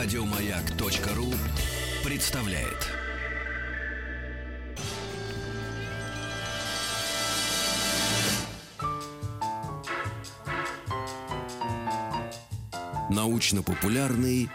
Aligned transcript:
Радиомаяк.ру 0.00 1.26
представляет. 2.04 2.86
Научно-популярный 13.10 14.48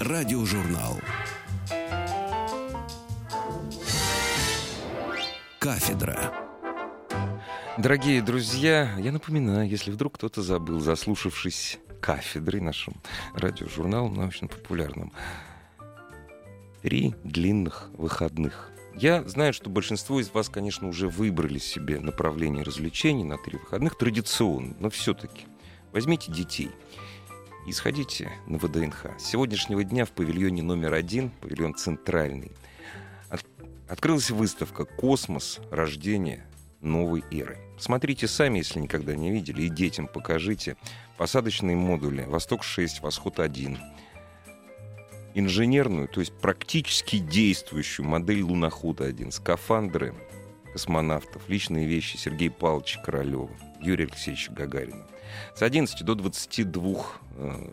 радиожурнал. 0.00 0.98
Кафедра. 5.60 6.34
Дорогие 7.78 8.20
друзья, 8.20 8.96
я 8.98 9.12
напоминаю, 9.12 9.68
если 9.68 9.92
вдруг 9.92 10.14
кто-то 10.14 10.42
забыл, 10.42 10.80
заслушавшись 10.80 11.78
кафедрой 12.02 12.60
нашим 12.60 12.94
радиожурналом 13.32 14.14
научно-популярным, 14.14 15.12
три 16.82 17.14
длинных 17.22 17.90
выходных. 17.94 18.70
Я 18.94 19.22
знаю, 19.26 19.54
что 19.54 19.70
большинство 19.70 20.20
из 20.20 20.28
вас, 20.34 20.48
конечно, 20.48 20.88
уже 20.88 21.08
выбрали 21.08 21.58
себе 21.58 22.00
направление 22.00 22.64
развлечений 22.64 23.24
на 23.24 23.38
три 23.38 23.56
выходных 23.56 23.96
традиционно, 23.96 24.74
но 24.80 24.90
все-таки 24.90 25.46
возьмите 25.92 26.30
детей 26.30 26.70
и 27.66 27.72
сходите 27.72 28.32
на 28.46 28.58
ВДНХ. 28.58 29.06
С 29.18 29.24
сегодняшнего 29.24 29.84
дня 29.84 30.04
в 30.04 30.10
павильоне 30.10 30.62
номер 30.62 30.94
один, 30.94 31.30
павильон 31.30 31.74
центральный, 31.74 32.50
от, 33.28 33.46
открылась 33.88 34.30
выставка 34.30 34.84
«Космос. 34.84 35.60
Рождение 35.70 36.44
новой 36.80 37.22
эры». 37.30 37.71
Смотрите 37.82 38.28
сами, 38.28 38.58
если 38.58 38.78
никогда 38.78 39.16
не 39.16 39.32
видели, 39.32 39.62
и 39.62 39.68
детям 39.68 40.06
покажите. 40.06 40.76
Посадочные 41.16 41.74
модули 41.74 42.22
«Восток-6», 42.22 43.00
«Восход-1», 43.02 43.76
инженерную, 45.34 46.06
то 46.06 46.20
есть 46.20 46.32
практически 46.32 47.18
действующую 47.18 48.06
модель 48.06 48.42
лунохода-1, 48.42 49.32
скафандры 49.32 50.14
космонавтов, 50.72 51.48
личные 51.48 51.88
вещи 51.88 52.16
Сергея 52.16 52.52
Павловича 52.52 53.02
Королева, 53.02 53.50
Юрия 53.80 54.04
Алексеевича 54.04 54.52
Гагарина. 54.52 55.04
С 55.56 55.62
11 55.62 56.04
до 56.04 56.14
22 56.14 57.06
э, 57.34 57.66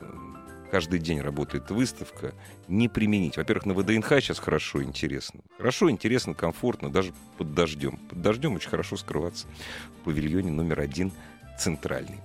каждый 0.72 1.00
день 1.00 1.22
работает 1.22 1.72
выставка. 1.72 2.34
Не 2.68 2.88
применить. 2.88 3.38
Во-первых, 3.38 3.66
на 3.66 3.74
ВДНХ 3.74 4.10
сейчас 4.22 4.40
хорошо, 4.40 4.84
интересно. 4.84 5.42
Хорошо, 5.58 5.90
интересно, 5.90 6.34
комфортно, 6.34 6.90
даже 6.92 7.14
под 7.38 7.54
дождем. 7.54 7.98
Под 8.10 8.22
дождем 8.22 8.56
очень 8.56 8.70
хорошо 8.70 8.98
скрываться 8.98 9.48
в 10.00 10.06
павильоне 10.06 10.52
номер 10.52 10.80
один 10.80 11.12
центральный. 11.58 12.20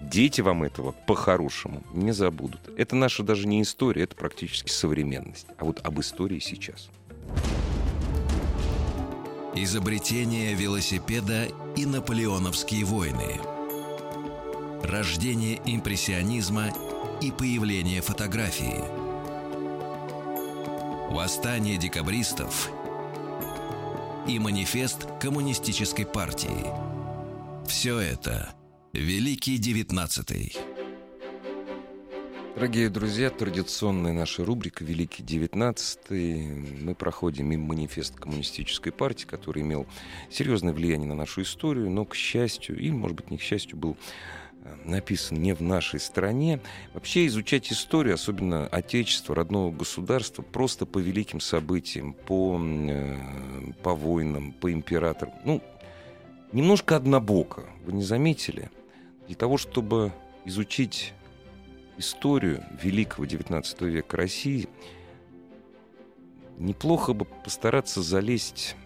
Дети 0.00 0.40
вам 0.40 0.64
этого 0.64 0.92
по-хорошему 0.92 1.82
не 1.92 2.12
забудут. 2.12 2.60
Это 2.76 2.94
наша 2.96 3.22
даже 3.22 3.46
не 3.46 3.62
история, 3.62 4.02
это 4.02 4.14
практически 4.14 4.70
современность. 4.70 5.46
А 5.58 5.64
вот 5.64 5.80
об 5.82 6.00
истории 6.00 6.40
сейчас. 6.40 6.90
Изобретение 9.54 10.54
велосипеда 10.54 11.46
и 11.76 11.86
наполеоновские 11.86 12.84
войны. 12.84 13.40
Рождение 14.82 15.60
импрессионизма 15.64 16.70
и 17.20 17.30
появление 17.30 18.00
фотографии. 18.00 18.82
Восстание 21.12 21.76
декабристов 21.76 22.70
и 24.26 24.38
манифест 24.38 25.06
коммунистической 25.20 26.06
партии. 26.06 26.66
Все 27.68 27.98
это 27.98 28.54
Великий 28.92 29.58
девятнадцатый. 29.58 30.56
Дорогие 32.54 32.88
друзья, 32.88 33.30
традиционная 33.30 34.12
наша 34.12 34.44
рубрика 34.44 34.84
«Великий 34.84 35.24
девятнадцатый». 35.24 36.46
Мы 36.46 36.94
проходим 36.94 37.48
мимо 37.48 37.66
манифест 37.66 38.14
коммунистической 38.14 38.92
партии, 38.92 39.26
который 39.26 39.62
имел 39.62 39.86
серьезное 40.30 40.72
влияние 40.72 41.08
на 41.08 41.16
нашу 41.16 41.42
историю, 41.42 41.90
но, 41.90 42.04
к 42.04 42.14
счастью, 42.14 42.78
или, 42.78 42.92
может 42.92 43.16
быть, 43.16 43.30
не 43.32 43.38
к 43.38 43.42
счастью, 43.42 43.76
был 43.76 43.96
написан 44.84 45.38
не 45.38 45.54
в 45.54 45.60
нашей 45.60 46.00
стране. 46.00 46.60
Вообще 46.92 47.26
изучать 47.26 47.72
историю, 47.72 48.14
особенно 48.14 48.66
отечество, 48.66 49.34
родного 49.34 49.70
государства, 49.70 50.42
просто 50.42 50.86
по 50.86 50.98
великим 50.98 51.40
событиям, 51.40 52.14
по, 52.14 52.58
э, 52.60 53.16
по 53.82 53.94
войнам, 53.94 54.52
по 54.52 54.72
императорам, 54.72 55.34
ну, 55.44 55.62
немножко 56.52 56.96
однобоко. 56.96 57.64
Вы 57.84 57.92
не 57.92 58.02
заметили? 58.02 58.70
Для 59.26 59.36
того, 59.36 59.56
чтобы 59.58 60.12
изучить 60.44 61.12
историю 61.96 62.64
великого 62.82 63.24
XIX 63.24 63.64
века 63.88 64.16
России, 64.16 64.68
неплохо 66.58 67.12
бы 67.12 67.24
постараться 67.24 68.02
залезть, 68.02 68.76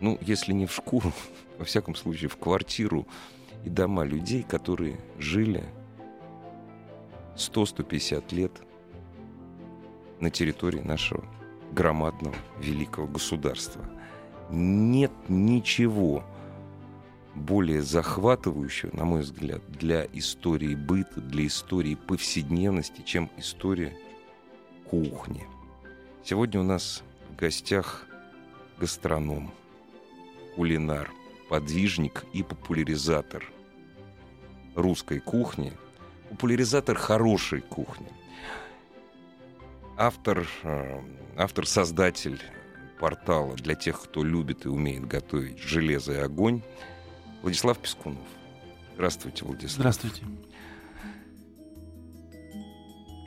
ну, 0.00 0.18
если 0.20 0.52
не 0.52 0.66
в 0.66 0.72
шкуру, 0.72 1.12
во 1.58 1.64
всяком 1.64 1.94
случае, 1.94 2.28
в 2.28 2.36
квартиру 2.36 3.06
и 3.64 3.70
дома 3.70 4.04
людей, 4.04 4.42
которые 4.42 4.98
жили 5.18 5.64
100-150 7.36 8.34
лет 8.34 8.52
на 10.20 10.30
территории 10.30 10.80
нашего 10.80 11.24
громадного 11.72 12.36
великого 12.60 13.06
государства. 13.06 13.84
Нет 14.50 15.12
ничего 15.28 16.24
более 17.34 17.82
захватывающего, 17.82 18.94
на 18.94 19.04
мой 19.04 19.20
взгляд, 19.20 19.62
для 19.68 20.04
истории 20.12 20.74
быта, 20.74 21.20
для 21.20 21.46
истории 21.46 21.94
повседневности, 21.94 23.02
чем 23.02 23.30
история 23.36 23.96
кухни. 24.90 25.46
Сегодня 26.24 26.60
у 26.60 26.64
нас 26.64 27.02
в 27.30 27.36
гостях 27.36 28.06
гастроном, 28.78 29.52
кулинар, 30.56 31.10
подвижник 31.50 32.24
и 32.32 32.44
популяризатор 32.44 33.44
русской 34.76 35.18
кухни, 35.18 35.72
популяризатор 36.30 36.96
хорошей 36.96 37.60
кухни, 37.60 38.06
автор, 39.96 40.46
э, 40.62 41.02
автор-создатель 41.36 42.40
портала 43.00 43.56
для 43.56 43.74
тех, 43.74 44.00
кто 44.00 44.22
любит 44.22 44.64
и 44.64 44.68
умеет 44.68 45.08
готовить 45.08 45.58
«Железо 45.58 46.12
и 46.12 46.18
огонь», 46.18 46.62
Владислав 47.42 47.78
Пескунов. 47.78 48.28
Здравствуйте, 48.94 49.44
Владислав. 49.44 49.78
Здравствуйте. 49.78 50.22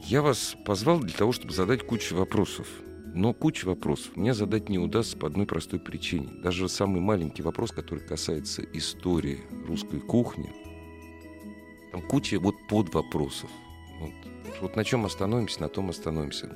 Я 0.03 0.22
вас 0.22 0.55
позвал 0.66 1.00
для 1.00 1.17
того, 1.17 1.34
чтобы 1.34 1.53
задать 1.53 1.85
кучу 1.85 2.16
вопросов. 2.16 2.69
Но 3.13 3.34
кучу 3.34 3.68
вопросов 3.68 4.16
мне 4.16 4.34
задать 4.34 4.69
не 4.69 4.79
удастся 4.79 5.16
по 5.16 5.28
одной 5.28 5.46
простой 5.46 5.79
причине. 5.79 6.29
Даже 6.41 6.68
самый 6.68 7.00
маленький 7.00 7.44
вопрос, 7.44 7.72
который 7.72 8.00
касается 8.00 8.63
истории 8.74 9.41
русской 9.68 10.00
кухни, 10.00 10.51
там 11.91 12.02
куча 12.02 12.40
вот 12.40 12.56
под 12.68 12.91
вопросов. 12.94 13.52
Вот, 14.00 14.12
вот 14.62 14.75
на 14.75 14.84
чем 14.84 15.06
остановимся, 15.06 15.62
на 15.62 15.69
том 15.69 15.91
остановимся. 15.91 16.56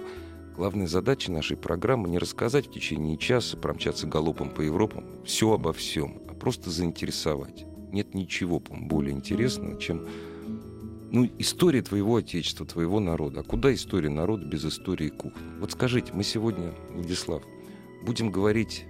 Главная 0.56 0.88
задача 0.88 1.32
нашей 1.32 1.56
программы 1.56 2.10
не 2.10 2.18
рассказать 2.18 2.68
в 2.68 2.72
течение 2.72 3.18
часа, 3.18 3.56
промчаться 3.56 4.08
галопом 4.08 4.50
по 4.50 4.62
Европам, 4.62 5.24
все 5.24 5.54
обо 5.54 5.72
всем, 5.72 6.20
просто 6.40 6.72
заинтересовать. 6.72 7.68
Нет 7.92 8.16
ничего, 8.16 8.60
более 8.60 9.14
интересного, 9.14 9.80
чем 9.80 10.08
ну, 11.12 11.30
история 11.40 11.82
твоего 11.82 12.18
отечества, 12.18 12.66
твоего 12.66 13.00
народа. 13.00 13.42
А 13.42 13.44
куда 13.44 13.74
история 13.74 14.10
народа 14.10 14.46
без 14.46 14.66
истории 14.66 15.10
кухни? 15.10 15.42
Вот 15.60 15.72
скажите, 15.72 16.12
мы 16.14 16.24
сегодня, 16.24 16.74
Владислав, 16.94 17.44
будем 18.04 18.32
говорить 18.32 18.86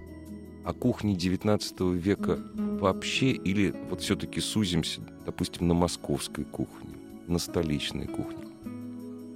о 0.64 0.74
кухне 0.74 1.16
XIX 1.16 1.96
века 1.96 2.40
вообще 2.56 3.32
или 3.32 3.74
вот 3.90 4.02
все-таки 4.02 4.42
сузимся, 4.42 5.02
допустим, 5.26 5.68
на 5.68 5.74
московской 5.74 6.44
кухне, 6.44 6.90
на 7.28 7.40
столичной 7.40 8.08
кухне? 8.08 8.46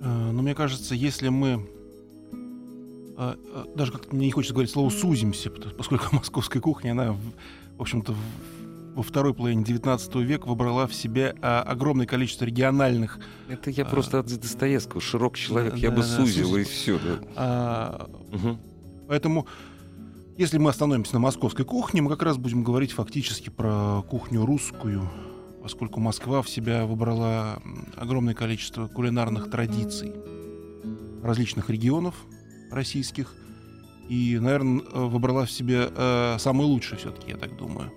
Э, 0.02 0.32
ну, 0.32 0.42
мне 0.42 0.56
кажется, 0.56 0.96
если 0.96 1.30
мы 1.30 1.68
э, 3.18 3.36
э, 3.38 3.66
даже 3.76 3.92
как-то 3.92 4.16
мне 4.16 4.26
не 4.26 4.32
хочется 4.32 4.54
говорить 4.54 4.72
слово 4.72 4.90
«сузимся», 4.90 5.52
поскольку 5.52 6.08
московская 6.16 6.60
кухня, 6.60 6.92
она 6.92 7.16
в 7.78 7.82
общем-то, 7.82 8.14
во 8.96 9.04
второй 9.04 9.34
половине 9.34 9.64
XIX 9.64 10.24
века 10.24 10.48
выбрала 10.48 10.88
в 10.88 10.94
себе 10.94 11.36
а, 11.42 11.62
огромное 11.62 12.06
количество 12.06 12.46
региональных... 12.46 13.20
Это 13.48 13.70
я 13.70 13.84
а, 13.84 13.88
просто 13.88 14.20
от 14.20 14.28
Достоевского, 14.28 15.02
широк 15.02 15.38
человек, 15.38 15.74
да, 15.74 15.80
я 15.80 15.92
бы 15.92 15.98
да, 15.98 16.04
сузил, 16.04 16.46
сузил, 16.46 16.56
и 16.58 16.64
все. 16.64 17.00
Да. 17.00 17.20
А, 17.36 18.10
угу. 18.34 18.58
Поэтому, 19.08 19.48
если 20.38 20.58
мы 20.58 20.70
остановимся 20.70 21.14
на 21.14 21.20
московской 21.20 21.66
кухне, 21.66 22.02
мы 22.02 22.10
как 22.10 22.24
раз 22.24 22.38
будем 22.38 22.64
говорить 22.64 22.92
фактически 22.92 23.50
про 23.50 24.02
кухню 24.04 24.46
русскую, 24.46 25.10
поскольку 25.62 26.00
Москва 26.00 26.42
в 26.42 26.50
себя 26.50 26.86
выбрала 26.86 27.62
огромное 27.96 28.34
количество 28.34 28.88
кулинарных 28.88 29.50
традиций 29.50 30.14
различных 31.24 31.70
регионов 31.70 32.16
российских, 32.72 33.34
и, 34.10 34.38
наверное, 34.40 34.82
выбрала 34.94 35.46
в 35.46 35.52
себе 35.52 35.90
э, 35.96 36.36
самый 36.40 36.66
лучший 36.66 36.98
все-таки, 36.98 37.32
я 37.32 37.38
так 37.38 37.56
думаю. 37.56 37.94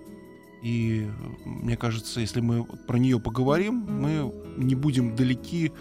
И 0.65 1.07
мне 1.45 1.77
кажется, 1.77 2.19
если 2.21 2.41
мы 2.41 2.63
про 2.63 2.97
нее 2.97 3.19
поговорим, 3.19 3.75
мы 3.87 4.33
не 4.57 4.73
будем 4.73 5.15
далеки 5.15 5.71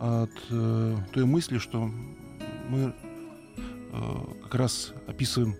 от 0.00 0.32
э, 0.50 0.96
той 1.12 1.24
мысли, 1.24 1.58
что 1.58 1.88
мы 2.68 2.92
э, 3.92 4.02
как 4.42 4.54
раз 4.56 4.92
описываем 5.06 5.54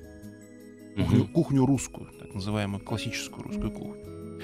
кухню, 0.97 1.19
Мгм. 1.21 1.29
кухню 1.29 1.65
русскую, 1.67 2.09
так 2.19 2.35
называемую 2.35 2.83
классическую 2.85 3.45
русскую 3.45 3.71
кухню. 3.71 4.41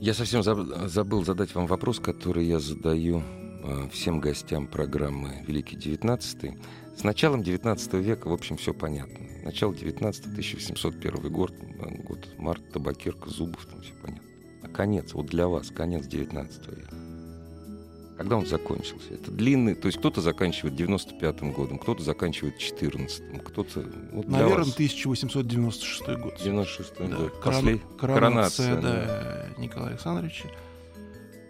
Я 0.00 0.14
совсем 0.14 0.40
заб- 0.40 0.88
забыл 0.88 1.22
задать 1.22 1.54
вам 1.54 1.66
вопрос, 1.66 2.00
который 2.00 2.46
я 2.46 2.60
задаю 2.60 3.20
э, 3.62 3.88
всем 3.92 4.20
гостям 4.20 4.66
программы 4.68 5.44
«Великий 5.46 5.76
девятнадцатый». 5.76 6.56
С 6.96 7.04
началом 7.04 7.42
19 7.42 7.92
века, 7.94 8.28
в 8.28 8.32
общем, 8.32 8.56
все 8.56 8.72
понятно. 8.72 9.18
Начало 9.44 9.74
19 9.74 10.26
1801 10.28 11.30
год, 11.30 11.52
э, 11.60 11.67
год 11.86 12.26
март, 12.38 12.70
табакерка, 12.72 13.30
зубов, 13.30 13.64
там 13.66 13.80
все 13.82 13.92
понятно. 14.02 14.28
А 14.62 14.68
конец, 14.68 15.12
вот 15.14 15.26
для 15.26 15.46
вас, 15.48 15.70
конец 15.70 16.06
19 16.06 16.66
века. 16.68 16.94
Когда 18.16 18.36
он 18.36 18.46
закончился? 18.46 19.14
Это 19.14 19.30
длинный, 19.30 19.74
то 19.76 19.86
есть 19.86 19.98
кто-то 19.98 20.20
заканчивает 20.20 20.74
95-м 20.74 21.52
годом, 21.52 21.78
кто-то 21.78 22.02
заканчивает 22.02 22.56
14-м, 22.58 23.38
кто-то... 23.40 23.84
Вот 24.12 24.26
Наверное, 24.28 24.64
вас. 24.64 24.74
1896 24.74 26.02
год. 26.18 26.34
96-й 26.44 27.08
Да, 27.08 27.16
год. 27.16 27.32
корон- 27.40 27.60
После- 27.62 27.80
коронация, 27.96 28.74
коронация, 28.76 28.80
да, 28.80 29.46
Николая 29.58 29.90
Александровича. 29.90 30.48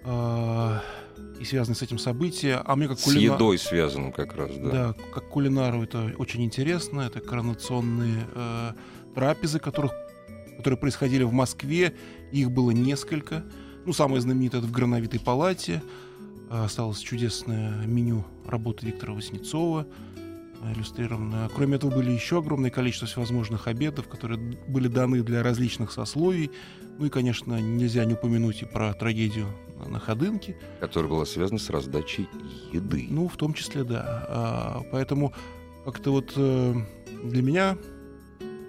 А, 0.05 0.83
и 1.41 1.45
связаны 1.45 1.75
с 1.75 1.83
этим 1.83 1.99
события. 1.99 2.61
А 2.65 2.77
мне 2.77 2.87
как 2.89 2.99
С 2.99 3.05
кулина- 3.05 3.35
едой 3.35 3.59
связанным 3.59 4.13
как 4.13 4.35
раз, 4.37 4.51
да. 4.57 4.71
Да, 4.71 4.95
как 5.15 5.29
кулинару 5.29 5.83
это 5.83 6.13
очень 6.19 6.43
интересно. 6.45 7.01
Это 7.03 7.21
коронационные 7.21 8.27
э, 8.35 8.73
трапезы, 9.15 9.59
которых, 9.59 9.93
которые 10.59 10.79
происходили 10.79 11.23
в 11.23 11.33
Москве. 11.33 11.95
Их 12.33 12.51
было 12.51 12.73
несколько. 12.73 13.45
Ну, 13.87 13.93
самое 13.95 14.21
знаменитое 14.21 14.61
это 14.61 14.69
в 14.69 14.73
Грановитой 14.73 15.21
палате. 15.21 15.83
А, 16.51 16.65
Осталось 16.65 16.99
чудесное 16.99 17.87
меню 17.87 18.25
работы 18.47 18.85
Виктора 18.87 19.15
Васнецова, 19.15 19.87
э, 20.63 20.73
иллюстрированное. 20.75 21.49
Кроме 21.55 21.77
этого, 21.77 21.91
были 21.95 22.11
еще 22.11 22.39
огромное 22.39 22.71
количество 22.71 23.07
всевозможных 23.07 23.67
обедов, 23.69 24.09
которые 24.09 24.39
были 24.67 24.89
даны 24.89 25.23
для 25.23 25.43
различных 25.43 25.93
сословий. 25.93 26.51
Ну 26.99 27.07
и, 27.07 27.09
конечно, 27.09 27.59
нельзя 27.61 28.05
не 28.05 28.15
упомянуть 28.15 28.63
и 28.63 28.65
про 28.65 28.93
трагедию 28.93 29.47
на- 29.79 29.89
на 29.89 29.99
Ходынке. 30.01 30.57
которая 30.81 31.09
была 31.11 31.25
связана 31.25 31.59
с 31.61 31.71
раздачей 31.71 32.29
еды. 32.73 33.07
Ну, 33.09 33.29
в 33.29 33.37
том 33.37 33.55
числе, 33.55 33.85
да. 33.85 34.27
А, 34.29 34.83
поэтому 34.91 35.33
как-то 35.85 36.11
вот 36.11 36.33
э, 36.37 36.75
для 37.25 37.43
меня 37.43 37.79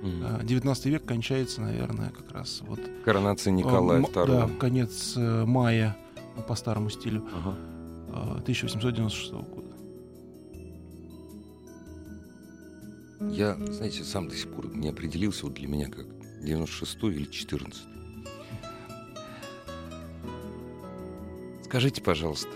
А, 0.02 0.44
19 0.44 0.86
век 0.86 1.06
кончается, 1.06 1.62
наверное, 1.62 2.10
как 2.10 2.32
раз 2.32 2.62
вот... 2.62 2.80
Коронация 3.04 3.52
а, 3.52 3.56
Николая 3.56 4.02
II. 4.02 4.28
Да, 4.28 4.50
конец 4.60 5.14
э, 5.18 5.46
мая 5.46 5.98
ну, 6.36 6.44
по 6.44 6.56
старому 6.56 6.90
стилю 6.90 7.28
Ага. 7.34 7.56
а, 8.14 8.40
1896 8.42 9.32
года. 9.34 9.68
Я, 13.30 13.56
знаете, 13.56 14.04
сам 14.04 14.30
до 14.30 14.36
сих 14.36 14.50
пор 14.50 14.74
не 14.74 14.88
определился 14.88 15.46
вот 15.46 15.56
для 15.56 15.68
меня 15.68 15.90
как 15.90 16.06
96 16.42 17.04
или 17.04 17.26
14 17.26 17.84
Скажите, 21.66 22.02
пожалуйста, 22.02 22.50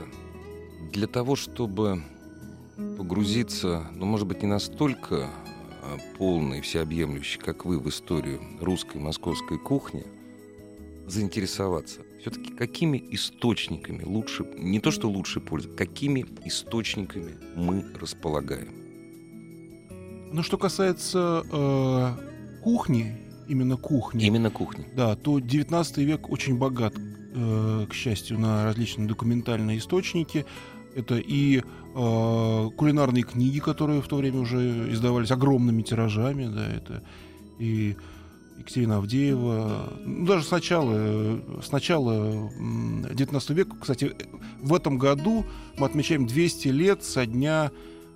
для 0.92 1.06
того, 1.06 1.36
чтобы 1.36 2.02
погрузиться, 2.98 3.86
ну, 3.94 4.08
может 4.08 4.26
быть, 4.26 4.42
не 4.42 4.48
настолько 4.48 5.28
а, 5.28 5.43
полный, 6.18 6.62
всеобъемлющий, 6.62 7.40
как 7.40 7.66
вы, 7.66 7.80
в 7.80 7.90
историю 7.90 8.40
русской 8.60 8.98
московской 8.98 9.58
кухни, 9.60 10.06
заинтересоваться, 11.08 12.02
все-таки 12.22 12.54
какими 12.54 13.04
источниками 13.12 14.04
лучше, 14.04 14.46
не 14.58 14.80
то 14.80 14.92
что 14.92 15.10
лучше 15.10 15.40
пользоваться, 15.42 15.78
какими 15.78 16.26
источниками 16.46 17.36
мы 17.56 17.84
располагаем? 18.00 18.70
Ну, 20.32 20.42
что 20.42 20.58
касается 20.58 21.44
э, 21.52 22.62
кухни, 22.64 23.18
именно 23.48 23.78
кухни, 23.78 24.26
Именно 24.26 24.50
кухни. 24.50 24.86
да, 24.96 25.16
то 25.16 25.40
19 25.40 25.98
век 26.00 26.30
очень 26.30 26.58
богат, 26.58 26.96
э, 26.98 27.86
к 27.90 27.94
счастью, 27.94 28.40
на 28.40 28.64
различные 28.64 29.08
документальные 29.08 29.78
источники. 29.78 30.46
Это 30.96 31.18
и 31.18 31.60
э, 31.60 32.70
кулинарные 32.78 33.24
книги, 33.24 33.60
которые 33.60 34.02
в 34.02 34.08
то 34.08 34.18
время 34.18 34.40
уже 34.40 34.92
издавались 34.92 35.32
огромными 35.32 35.82
тиражами, 35.82 36.46
да, 36.54 36.68
это 36.68 37.04
и 37.60 37.96
Екатерина 38.58 38.98
Авдеева. 38.98 39.94
Ну, 40.06 40.26
даже 40.26 40.44
сначала, 40.46 40.94
э, 40.96 41.40
с 41.64 41.72
начала 41.72 42.50
м, 42.58 43.06
19 43.12 43.50
века, 43.52 43.76
кстати, 43.80 44.16
в 44.62 44.74
этом 44.74 44.98
году 44.98 45.46
мы 45.78 45.86
отмечаем 45.88 46.28
200 46.28 46.68
лет 46.70 47.04
со 47.04 47.26
дня 47.26 47.72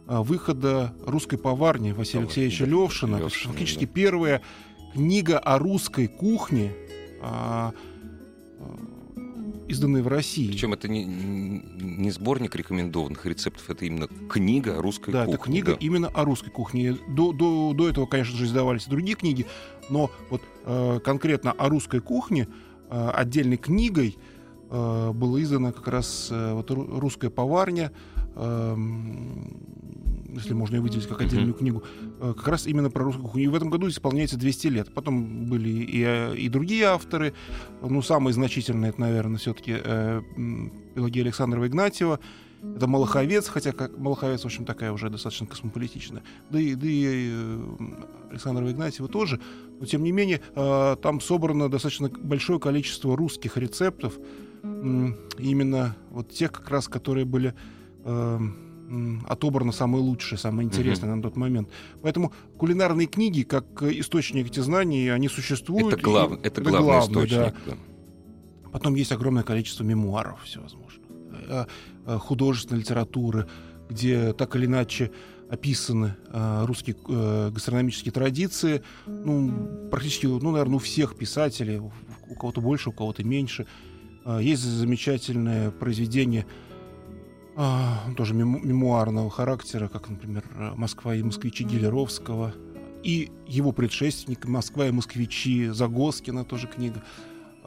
а, 0.06 0.24
выхода 0.24 0.94
русской 1.06 1.38
поварни 1.38 1.92
Василия 1.92 2.24
Алексеевича 2.24 2.66
да, 2.66 2.72
Левшина. 2.72 3.18
Левшина, 3.18 3.54
фактически 3.54 3.86
да. 3.86 3.92
первая 3.94 4.42
книга 4.94 5.38
о 5.38 5.60
русской 5.60 6.08
кухне, 6.08 6.74
изданная 9.68 10.02
в 10.04 10.08
России. 10.08 10.48
Причем 10.48 10.74
это 10.74 10.88
не, 10.88 11.04
не 11.06 12.12
сборник 12.12 12.56
рекомендованных 12.56 13.26
рецептов, 13.26 13.70
это 13.70 13.86
именно 13.86 14.08
книга 14.30 14.78
о 14.78 14.82
русской 14.82 15.12
Да, 15.12 15.26
кухне. 15.26 15.34
это 15.36 15.44
книга 15.44 15.72
да. 15.74 15.78
именно 15.80 16.08
о 16.08 16.24
русской 16.26 16.50
кухне. 16.50 16.98
До, 17.10 17.32
до, 17.34 17.74
до 17.74 17.90
этого, 17.90 18.06
конечно 18.06 18.38
же, 18.38 18.46
издавались 18.46 18.86
другие 18.86 19.16
книги, 19.18 19.46
но 19.90 20.10
вот 20.30 20.42
э, 20.66 21.00
конкретно 21.04 21.52
о 21.52 21.70
русской 21.70 22.00
кухне 22.00 22.48
э, 22.90 23.10
отдельной 23.14 23.58
книгой 23.58 24.18
э, 24.70 25.12
была 25.14 25.42
издана 25.42 25.72
как 25.72 25.88
раз 25.88 26.30
э, 26.32 26.54
вот 26.54 26.70
ру- 26.72 27.00
русская 27.00 27.30
поварня, 27.30 27.92
эм, 28.36 29.58
если 30.38 30.54
можно 30.54 30.76
ее 30.76 30.82
выделить 30.82 31.08
как 31.08 31.22
отдельную 31.22 31.50
Мгм. 31.50 31.58
книгу, 31.58 31.84
э, 32.20 32.34
как 32.36 32.48
раз 32.48 32.68
именно 32.68 32.90
про 32.90 33.04
русскую 33.04 33.26
кухню. 33.26 33.44
И 33.44 33.48
в 33.48 33.56
этом 33.56 33.70
году 33.70 33.88
исполняется 33.90 34.38
200 34.38 34.68
лет. 34.68 34.94
Потом 34.94 35.46
были 35.50 35.70
и, 35.70 36.04
э, 36.04 36.36
и 36.36 36.50
другие 36.50 36.86
авторы. 36.86 37.34
Ну, 37.82 38.02
самые 38.02 38.34
значительные, 38.34 38.90
это, 38.90 39.02
наверное, 39.02 39.38
все-таки 39.38 39.76
э, 39.76 40.22
Пелагея 40.96 41.24
Александрова 41.26 41.68
Игнатьева. 41.68 42.20
Это 42.76 42.88
Малаховец, 42.88 43.48
хотя 43.50 43.72
как 43.72 43.98
Малаховец, 44.00 44.42
в 44.42 44.46
общем, 44.46 44.66
такая 44.66 44.92
уже 44.92 45.10
достаточно 45.12 45.46
космополитичная. 45.46 46.24
Да 46.50 46.60
и, 46.60 46.74
да 46.74 46.88
и 46.88 47.30
э, 47.32 47.60
Александрова 48.32 48.72
Игнатьева 48.72 49.08
тоже. 49.08 49.40
Но, 49.80 49.86
тем 49.86 50.04
не 50.04 50.12
менее, 50.12 50.42
э, 50.56 50.96
там 51.02 51.22
собрано 51.22 51.70
достаточно 51.70 52.10
большое 52.10 52.60
количество 52.60 53.16
русских 53.16 53.58
рецептов. 53.58 54.18
Именно 54.64 55.96
вот 56.10 56.30
тех, 56.30 56.52
как 56.52 56.70
раз, 56.70 56.88
которые 56.88 57.26
были 57.26 57.54
э, 58.04 58.40
м, 58.88 59.26
отобраны 59.28 59.74
самые 59.74 60.02
лучшие, 60.02 60.40
самые 60.40 60.66
интересные 60.66 61.14
на 61.14 61.22
тот 61.22 61.36
момент. 61.36 61.70
Поэтому 62.02 62.34
кулинарные 62.58 63.08
книги, 63.08 63.44
как 63.44 63.66
э, 63.84 64.00
источник 64.00 64.48
этих 64.48 64.64
знаний, 64.64 65.10
они 65.10 65.28
существуют. 65.30 65.94
Это, 65.94 65.98
и 65.98 66.04
глав, 66.04 66.32
это 66.44 66.62
главный 66.62 66.82
главное, 66.82 67.28
да. 67.28 67.50
источник. 67.50 67.66
да. 67.66 67.78
Потом 68.72 68.96
есть 68.96 69.12
огромное 69.12 69.44
количество 69.44 69.84
мемуаров 69.84 70.44
всевозможных, 70.44 71.06
э, 71.48 71.66
э, 72.06 72.18
художественной 72.18 72.82
литературы, 72.82 73.48
где 73.90 74.34
так 74.34 74.56
или 74.56 74.66
иначе 74.66 75.12
описаны 75.50 76.16
э, 76.30 76.66
русские 76.66 76.98
э, 77.08 77.52
гастрономические 77.52 78.12
традиции. 78.12 78.84
Ну, 79.06 79.90
практически, 79.90 80.26
ну, 80.26 80.52
наверное, 80.52 80.76
у 80.76 80.80
всех 80.80 81.18
писателей, 81.18 81.80
у, 81.80 81.92
у 82.30 82.36
кого-то 82.36 82.62
больше, 82.62 82.90
у 82.90 82.92
кого-то 82.92 83.24
меньше. 83.24 83.66
Э, 84.26 84.40
есть 84.42 84.64
замечательное 84.64 85.72
произведение 85.72 86.46
тоже 88.16 88.34
мему- 88.34 88.60
мемуарного 88.60 89.30
характера, 89.30 89.88
как, 89.88 90.10
например, 90.10 90.44
«Москва 90.76 91.16
и 91.16 91.24
москвичи» 91.24 91.64
Гелеровского, 91.64 92.54
и 93.04 93.32
его 93.48 93.72
предшественник 93.72 94.46
«Москва 94.46 94.88
и 94.88 94.92
москвичи» 94.92 95.68
Загоскина, 95.70 96.46
тоже 96.46 96.68
книга 96.68 97.04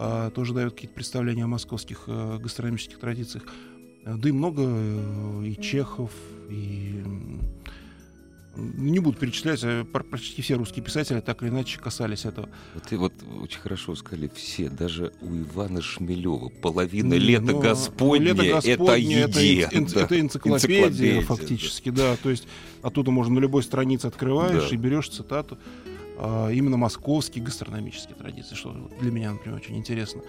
а, 0.03 0.31
тоже 0.31 0.55
дает 0.55 0.73
какие-то 0.73 0.95
представления 0.95 1.45
о 1.45 1.47
московских 1.47 2.05
э, 2.07 2.39
гастрономических 2.39 2.99
традициях. 2.99 3.45
Да 4.05 4.29
и 4.29 4.33
много 4.33 4.63
э, 4.65 5.45
и 5.45 5.61
Чехов, 5.61 6.11
и... 6.49 7.05
Не 8.57 8.99
буду 8.99 9.17
перечислять, 9.17 9.61
э, 9.63 9.85
почти 9.85 10.43
все 10.43 10.55
русские 10.57 10.85
писатели 10.85 11.21
так 11.21 11.41
или 11.43 11.51
иначе 11.51 11.79
касались 11.79 12.25
этого. 12.25 12.49
Вот, 12.75 12.93
и 12.93 12.97
вот 12.97 13.13
очень 13.41 13.61
хорошо 13.61 13.95
сказали 13.95 14.29
все, 14.35 14.69
даже 14.69 15.13
у 15.21 15.37
Ивана 15.37 15.81
Шмелева 15.81 16.49
половина 16.61 17.15
Не, 17.15 17.19
лета 17.21 17.53
но- 17.53 17.61
Господня 17.61 18.33
«Лето 18.33 18.43
это 18.43 18.55
Господне» 18.55 19.21
это 19.21 19.41
еде. 19.41 19.63
энц- 19.67 19.71
энц- 19.73 19.95
да. 19.95 20.01
Это 20.03 20.21
энциклопедия, 20.21 20.81
Энциклопедия, 20.89 21.21
фактически, 21.23 21.91
да. 21.91 22.17
То 22.17 22.29
есть 22.31 22.49
оттуда 22.83 23.13
можно 23.13 23.35
на 23.35 23.39
любой 23.39 23.63
странице 23.63 24.07
открываешь 24.07 24.69
Да. 24.69 24.75
и 24.75 24.79
берешь 24.79 25.09
цитату. 25.09 25.57
а, 26.23 26.51
именно 26.51 26.77
московские 26.77 27.43
гастрономические 27.43 28.15
традиции, 28.15 28.55
что 28.55 28.91
для 29.01 29.11
меня, 29.11 29.33
например, 29.33 29.57
очень 29.59 29.79
интересно. 29.79 30.21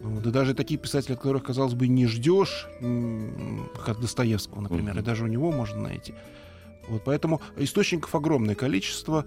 Ну, 0.00 0.20
Да 0.20 0.30
даже 0.30 0.54
такие 0.54 0.78
писатели, 0.78 1.14
от 1.14 1.18
которых, 1.18 1.42
казалось 1.42 1.74
бы, 1.74 1.88
не 1.88 2.06
ждешь, 2.06 2.68
как 3.84 3.98
Достоевского, 4.00 4.60
например, 4.60 4.92
Мгм. 4.94 5.00
и 5.00 5.02
даже 5.02 5.24
у 5.24 5.26
него 5.26 5.50
можно 5.50 5.80
найти. 5.82 6.14
Вот 6.88 7.02
поэтому 7.04 7.40
источников 7.56 8.14
огромное 8.14 8.54
количество. 8.54 9.26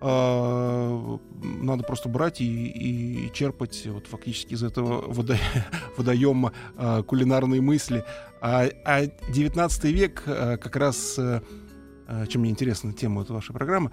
э, 0.00 1.18
надо 1.42 1.84
просто 1.84 2.08
брать 2.08 2.40
и, 2.40 2.68
и 2.68 3.32
черпать 3.32 3.86
вот 3.86 4.06
фактически 4.06 4.54
из 4.54 4.62
этого 4.62 5.02
водо, 5.06 5.36
водоема 5.96 6.52
э, 6.76 7.02
кулинарные 7.06 7.60
мысли. 7.60 8.04
А, 8.40 8.68
а 8.84 9.06
19 9.06 9.84
век 9.84 10.24
э, 10.26 10.56
как 10.56 10.76
раз, 10.76 11.18
чем 12.28 12.40
мне 12.40 12.50
интересна 12.50 12.92
тема 12.92 13.22
этой 13.22 13.32
вашей 13.32 13.52
программы, 13.52 13.90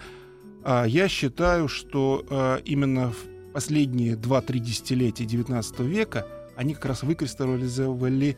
я 0.66 1.08
считаю, 1.08 1.70
что 1.70 2.60
именно 2.66 3.12
в 3.12 3.54
последние 3.54 4.16
2-3 4.16 4.60
десятилетия 4.60 5.24
19 5.24 5.80
века 5.82 6.28
они 6.58 6.74
как 6.74 6.86
раз 6.86 7.04
выкристаллизовали 7.04 8.36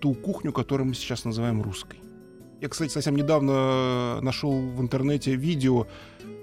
ту 0.00 0.12
кухню, 0.12 0.52
которую 0.52 0.88
мы 0.88 0.94
сейчас 0.94 1.24
называем 1.24 1.62
русской. 1.62 1.98
Я, 2.60 2.68
кстати, 2.68 2.90
совсем 2.90 3.16
недавно 3.16 4.20
нашел 4.22 4.52
в 4.52 4.80
интернете 4.80 5.34
видео, 5.34 5.86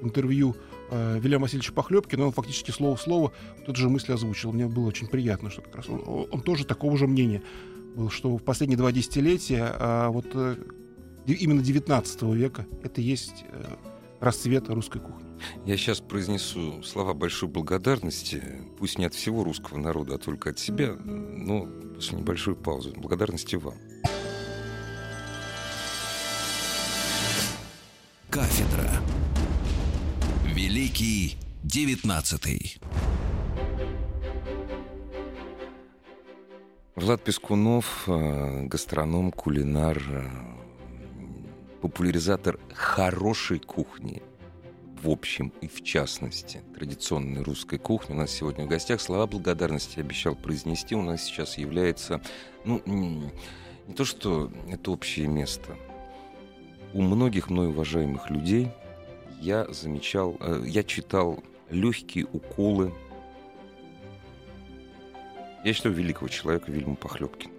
интервью 0.02 0.56
э, 0.92 1.20
Вильяма 1.20 1.44
Васильевича 1.44 1.74
Похлебкина, 1.74 2.28
он 2.28 2.32
фактически 2.32 2.72
слово 2.72 2.96
в 2.96 3.02
слово 3.02 3.32
тот 3.66 3.76
же 3.76 3.90
мысль 3.90 4.14
озвучил. 4.14 4.52
Мне 4.52 4.68
было 4.68 4.88
очень 4.88 5.08
приятно, 5.08 5.50
что 5.50 5.62
как 5.62 5.76
раз 5.76 5.90
он, 5.90 6.28
он 6.30 6.42
тоже 6.42 6.66
такого 6.66 6.98
же 6.98 7.08
мнения 7.08 7.42
был, 7.96 8.10
что 8.10 8.38
в 8.38 8.44
последние 8.44 8.78
два 8.78 8.92
десятилетия 8.92 9.74
а 9.80 10.10
вот 10.10 10.28
э, 10.34 10.58
именно 11.26 11.62
19 11.62 12.22
века 12.24 12.68
это 12.84 13.02
есть 13.02 13.46
э, 13.50 13.76
расцвет 14.20 14.70
русской 14.70 15.00
кухни. 15.00 15.26
Я 15.66 15.78
сейчас 15.78 16.00
произнесу 16.00 16.84
слова 16.84 17.14
большой 17.14 17.50
благодарности, 17.50 18.42
пусть 18.78 18.98
не 18.98 19.06
от 19.06 19.14
всего 19.14 19.44
русского 19.44 19.78
народа, 19.78 20.16
а 20.16 20.18
только 20.18 20.52
от 20.52 20.60
себя, 20.60 20.96
но 21.04 21.68
после 21.96 22.20
небольшой 22.20 22.56
паузы. 22.56 22.94
Благодарности 22.96 23.56
вам. 23.56 23.76
Кафедра. 28.34 28.90
Великий 30.44 31.38
девятнадцатый. 31.62 32.80
Влад 36.96 37.24
Пескунов, 37.24 38.06
э, 38.08 38.64
гастроном, 38.64 39.32
кулинар, 39.32 40.02
э, 40.10 40.30
популяризатор 41.84 42.60
хорошей 42.74 43.60
кухни, 43.60 44.24
в 45.04 45.12
общем 45.12 45.54
и 45.62 45.68
в 45.68 45.84
частности, 45.84 46.62
традиционной 46.74 47.44
русской 47.44 47.78
кухни. 47.78 48.16
У 48.16 48.18
нас 48.18 48.32
сегодня 48.32 48.66
в 48.66 48.68
гостях 48.68 49.00
слова 49.00 49.28
благодарности 49.28 50.00
обещал 50.00 50.34
произнести. 50.34 50.96
У 50.96 51.04
нас 51.04 51.24
сейчас 51.24 51.60
является, 51.60 52.20
ну, 52.66 52.82
не 52.88 53.32
то 53.96 54.04
что 54.06 54.52
это 54.72 54.90
общее 54.90 55.28
место– 55.28 55.78
у 56.94 57.02
многих 57.02 57.50
мной 57.50 57.68
уважаемых 57.68 58.30
людей 58.30 58.70
я 59.42 59.66
замечал, 59.70 60.38
э, 60.40 60.64
я 60.66 60.84
читал 60.84 61.44
легкие 61.70 62.26
уколы. 62.32 62.94
Я 65.66 65.74
считаю 65.74 65.96
великого 65.96 66.28
человека 66.28 66.72
Вильма 66.72 66.96
Похлебкина. 66.96 67.54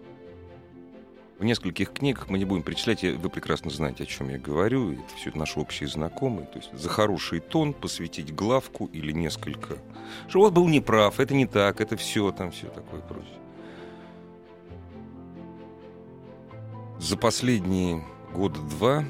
В 1.38 1.44
нескольких 1.44 1.92
книгах 1.92 2.28
мы 2.28 2.38
не 2.38 2.44
будем 2.44 2.62
перечислять, 2.62 3.02
вы 3.02 3.28
прекрасно 3.28 3.68
знаете, 3.68 4.04
о 4.04 4.06
чем 4.06 4.28
я 4.28 4.38
говорю, 4.38 4.92
это 4.92 5.16
все 5.16 5.32
наши 5.34 5.58
общие 5.58 5.88
знакомые. 5.88 6.46
То 6.46 6.58
есть 6.58 6.72
за 6.72 6.88
хороший 6.88 7.40
тон 7.40 7.74
посвятить 7.74 8.32
главку 8.32 8.86
или 8.92 9.10
несколько. 9.10 9.78
Что 10.28 10.40
вот 10.40 10.52
был 10.52 10.68
неправ, 10.68 11.18
это 11.18 11.34
не 11.34 11.46
так, 11.46 11.80
это 11.80 11.96
все, 11.96 12.30
там 12.30 12.52
все 12.52 12.68
такое 12.68 13.00
прочее. 13.00 13.40
За 17.00 17.16
последние 17.16 18.04
года 18.32 18.60
два 18.60 19.04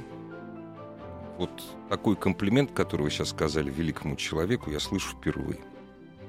вот 1.39 1.51
такой 1.89 2.17
комплимент, 2.17 2.73
который 2.73 3.03
вы 3.03 3.11
сейчас 3.11 3.31
сказали 3.31 3.71
великому 3.71 4.17
человеку, 4.17 4.71
я 4.71 4.81
слышу 4.81 5.17
впервые 5.17 5.61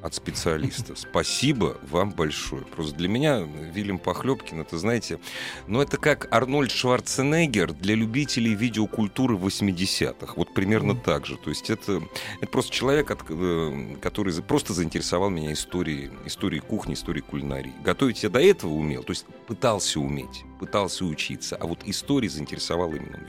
от 0.06 0.14
специалиста. 0.14 0.94
Спасибо 0.96 1.78
вам 1.90 2.12
большое. 2.12 2.64
Просто 2.64 2.96
для 2.96 3.08
меня 3.08 3.40
Вильям 3.40 3.98
Похлебкин, 3.98 4.62
это, 4.62 4.78
знаете, 4.78 5.20
ну 5.68 5.82
это 5.82 5.98
как 5.98 6.32
Арнольд 6.32 6.72
Шварценеггер 6.72 7.74
для 7.74 7.96
любителей 7.96 8.54
видеокультуры 8.54 9.36
80-х. 9.36 10.34
Вот 10.36 10.54
примерно 10.54 10.92
mm. 10.92 11.04
так 11.04 11.26
же. 11.26 11.38
То 11.38 11.50
есть 11.50 11.72
это, 11.72 12.04
это 12.40 12.48
просто 12.52 12.72
человек, 12.72 13.10
э, 13.30 13.96
который 14.00 14.34
просто 14.44 14.74
заинтересовал 14.74 15.32
меня 15.32 15.54
историей, 15.54 16.12
историей 16.26 16.62
кухни, 16.62 16.94
историей 16.94 17.24
кулинарии. 17.24 17.74
Готовить 17.84 18.22
я 18.22 18.30
до 18.30 18.40
этого 18.40 18.74
умел, 18.74 19.02
то 19.02 19.12
есть 19.12 19.26
пытался 19.48 20.00
уметь, 20.00 20.44
пытался 20.60 21.06
учиться, 21.06 21.56
а 21.56 21.66
вот 21.66 21.80
истории 21.86 22.28
заинтересовал 22.28 22.94
именно 22.94 23.20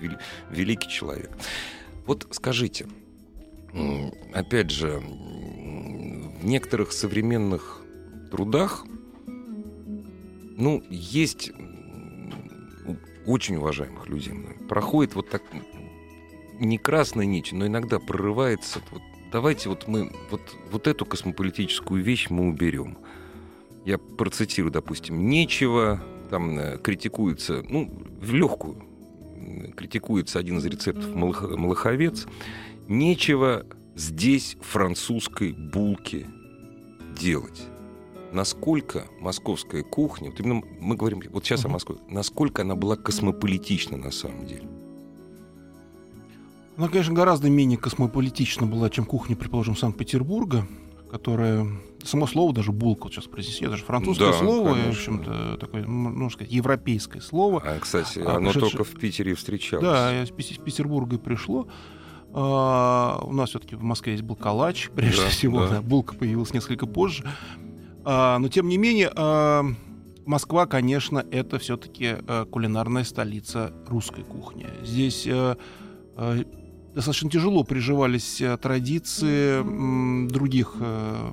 великий 0.50 0.90
человек. 0.90 1.30
Вот 2.04 2.26
скажите, 2.32 2.86
опять 4.32 4.70
же, 4.70 5.00
в 5.00 6.44
некоторых 6.44 6.92
современных 6.92 7.82
трудах, 8.30 8.84
ну, 10.56 10.82
есть 10.88 11.52
очень 13.26 13.56
уважаемых 13.56 14.08
людей 14.08 14.34
проходит 14.68 15.14
вот 15.14 15.28
так 15.28 15.42
не 16.58 16.78
красная 16.78 17.26
нить, 17.26 17.52
но 17.52 17.66
иногда 17.66 17.98
прорывается. 17.98 18.80
Вот, 18.90 19.02
давайте 19.32 19.68
вот 19.68 19.88
мы 19.88 20.12
вот, 20.30 20.40
вот 20.70 20.86
эту 20.86 21.04
космополитическую 21.04 22.02
вещь 22.02 22.28
мы 22.30 22.48
уберем. 22.48 22.98
Я 23.84 23.98
процитирую, 23.98 24.72
допустим, 24.72 25.28
нечего, 25.28 26.02
там 26.30 26.58
э, 26.58 26.78
критикуется, 26.78 27.64
ну, 27.68 27.90
в 28.20 28.32
легкую, 28.34 28.82
критикуется 29.76 30.38
один 30.38 30.58
из 30.58 30.64
рецептов 30.64 31.14
малаховец, 31.14 32.26
нечего 32.88 33.66
здесь 33.94 34.56
французской 34.60 35.52
булки 35.52 36.26
делать? 37.18 37.62
Насколько 38.32 39.06
московская 39.20 39.82
кухня, 39.82 40.30
вот 40.30 40.40
именно 40.40 40.62
мы 40.80 40.96
говорим 40.96 41.22
вот 41.30 41.44
сейчас 41.44 41.64
о 41.64 41.68
Москве, 41.68 41.96
насколько 42.08 42.62
она 42.62 42.74
была 42.74 42.96
космополитична 42.96 43.96
на 43.96 44.10
самом 44.10 44.46
деле? 44.46 44.68
Она, 46.76 46.88
конечно, 46.88 47.14
гораздо 47.14 47.48
менее 47.48 47.78
космополитична 47.78 48.66
была, 48.66 48.90
чем 48.90 49.06
кухня, 49.06 49.34
предположим, 49.34 49.76
Санкт-Петербурга, 49.76 50.66
которая 51.10 51.66
само 52.04 52.26
слово 52.26 52.52
даже 52.52 52.72
булка 52.72 53.04
вот 53.04 53.14
сейчас 53.14 53.24
произнеси, 53.24 53.66
даже 53.66 53.84
французское 53.84 54.32
да, 54.32 54.38
слово, 54.38 54.70
конечно. 54.70 54.86
в 54.86 54.94
общем-то 54.94 55.56
такое, 55.58 55.86
можно 55.86 56.30
сказать, 56.30 56.52
европейское 56.52 57.22
слово. 57.22 57.62
А, 57.64 57.78
кстати, 57.78 58.18
а, 58.18 58.36
оно 58.36 58.50
пришедшее... 58.50 58.70
только 58.70 58.84
в 58.84 59.00
Питере 59.00 59.34
встречалось. 59.34 59.84
Да, 59.84 60.22
из 60.22 60.30
Петербурга 60.30 61.18
пришло. 61.18 61.68
А, 62.38 63.18
у 63.22 63.32
нас 63.32 63.48
все-таки 63.48 63.76
в 63.76 63.82
Москве 63.82 64.12
есть 64.12 64.24
был 64.24 64.36
калач, 64.36 64.90
прежде 64.94 65.22
да, 65.22 65.28
всего, 65.28 65.60
да. 65.60 65.70
Да, 65.70 65.80
булка 65.82 66.14
появилась 66.14 66.52
несколько 66.52 66.86
позже. 66.86 67.24
А, 68.04 68.38
но 68.38 68.48
тем 68.48 68.68
не 68.68 68.76
менее, 68.76 69.10
а, 69.16 69.64
Москва, 70.26 70.66
конечно, 70.66 71.24
это 71.30 71.58
все-таки 71.58 72.16
а, 72.26 72.44
кулинарная 72.44 73.04
столица 73.04 73.72
русской 73.86 74.22
кухни. 74.22 74.66
Здесь 74.84 75.26
а, 75.26 75.56
а, 76.14 76.44
достаточно 76.94 77.30
тяжело 77.30 77.64
приживались 77.64 78.42
традиции 78.60 79.60
м, 79.60 80.28
других 80.28 80.76
Э, 80.78 81.32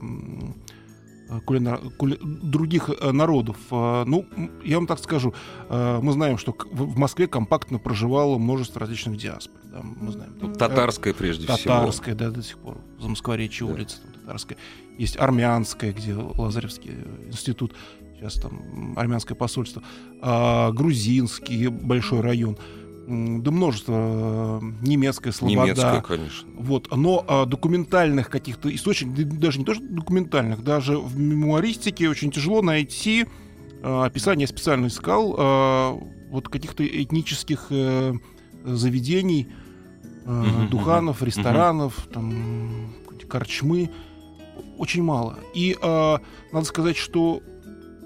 кулинар, 1.46 1.80
кули, 1.98 2.18
других 2.22 2.90
э, 2.90 3.12
народов. 3.12 3.58
Э, 3.72 4.04
ну, 4.06 4.26
я 4.64 4.78
вам 4.78 4.88
так 4.88 5.00
скажу, 5.00 5.34
мы 5.70 6.12
знаем, 6.12 6.38
что 6.38 6.56
в 6.72 6.98
Москве 6.98 7.28
компактно 7.28 7.80
проживало 7.80 8.38
множество 8.38 8.82
различных 8.82 9.18
диаспор. 9.18 9.60
Да, 9.64 9.82
мы 9.84 10.12
знаем. 10.12 10.34
Ну, 10.40 10.54
татарская 10.54 11.14
прежде 11.14 11.48
татарская, 11.48 11.74
всего. 11.74 11.80
Татарская, 11.80 12.16
да, 12.16 12.30
до 12.30 12.44
сих 12.44 12.58
пор. 12.58 12.78
За 13.00 13.10
Москворечье 13.10 13.66
да. 13.66 13.74
улица 13.74 14.02
там, 14.02 14.14
татарская. 14.14 14.58
Есть 14.98 15.18
армянская, 15.18 15.94
где 15.94 16.14
Лазаревский 16.14 16.92
институт, 17.26 17.74
сейчас 18.16 18.36
там 18.36 18.94
армянское 18.96 19.36
посольство. 19.36 19.82
А, 20.22 20.72
грузинский 20.72 21.68
большой 21.68 22.22
район 22.22 22.58
да 23.06 23.52
множество 23.52 24.62
э, 24.62 24.66
немецкая 24.82 25.32
слобода. 25.32 25.64
Немецкая, 25.64 26.02
конечно. 26.02 26.50
Вот, 26.58 26.88
но 26.96 27.24
а, 27.28 27.46
документальных 27.46 28.30
каких-то 28.30 28.74
источников, 28.74 29.40
даже 29.40 29.60
не 29.60 29.66
то 29.66 29.74
что 29.74 29.84
документальных, 29.84 30.64
даже 30.64 30.98
в 30.98 31.18
мемуаристике 31.18 32.10
очень 32.10 32.32
тяжело 32.32 32.62
найти 32.62 33.26
а, 33.82 34.06
описание, 34.06 34.44
я 34.44 34.48
специально 34.48 34.88
искал, 34.88 35.36
а, 35.38 36.00
вот 36.30 36.48
каких-то 36.48 36.86
этнических 36.86 37.68
а, 37.72 38.14
заведений, 38.64 39.50
а, 40.26 40.44
uh-huh, 40.44 40.70
духанов, 40.70 41.22
uh-huh. 41.22 41.26
ресторанов, 41.26 42.08
uh-huh. 42.08 42.14
там, 42.14 42.94
корчмы, 43.28 43.90
очень 44.78 45.04
мало. 45.04 45.40
И 45.54 45.78
а, 45.82 46.22
надо 46.54 46.66
сказать, 46.66 46.96
что 46.96 47.42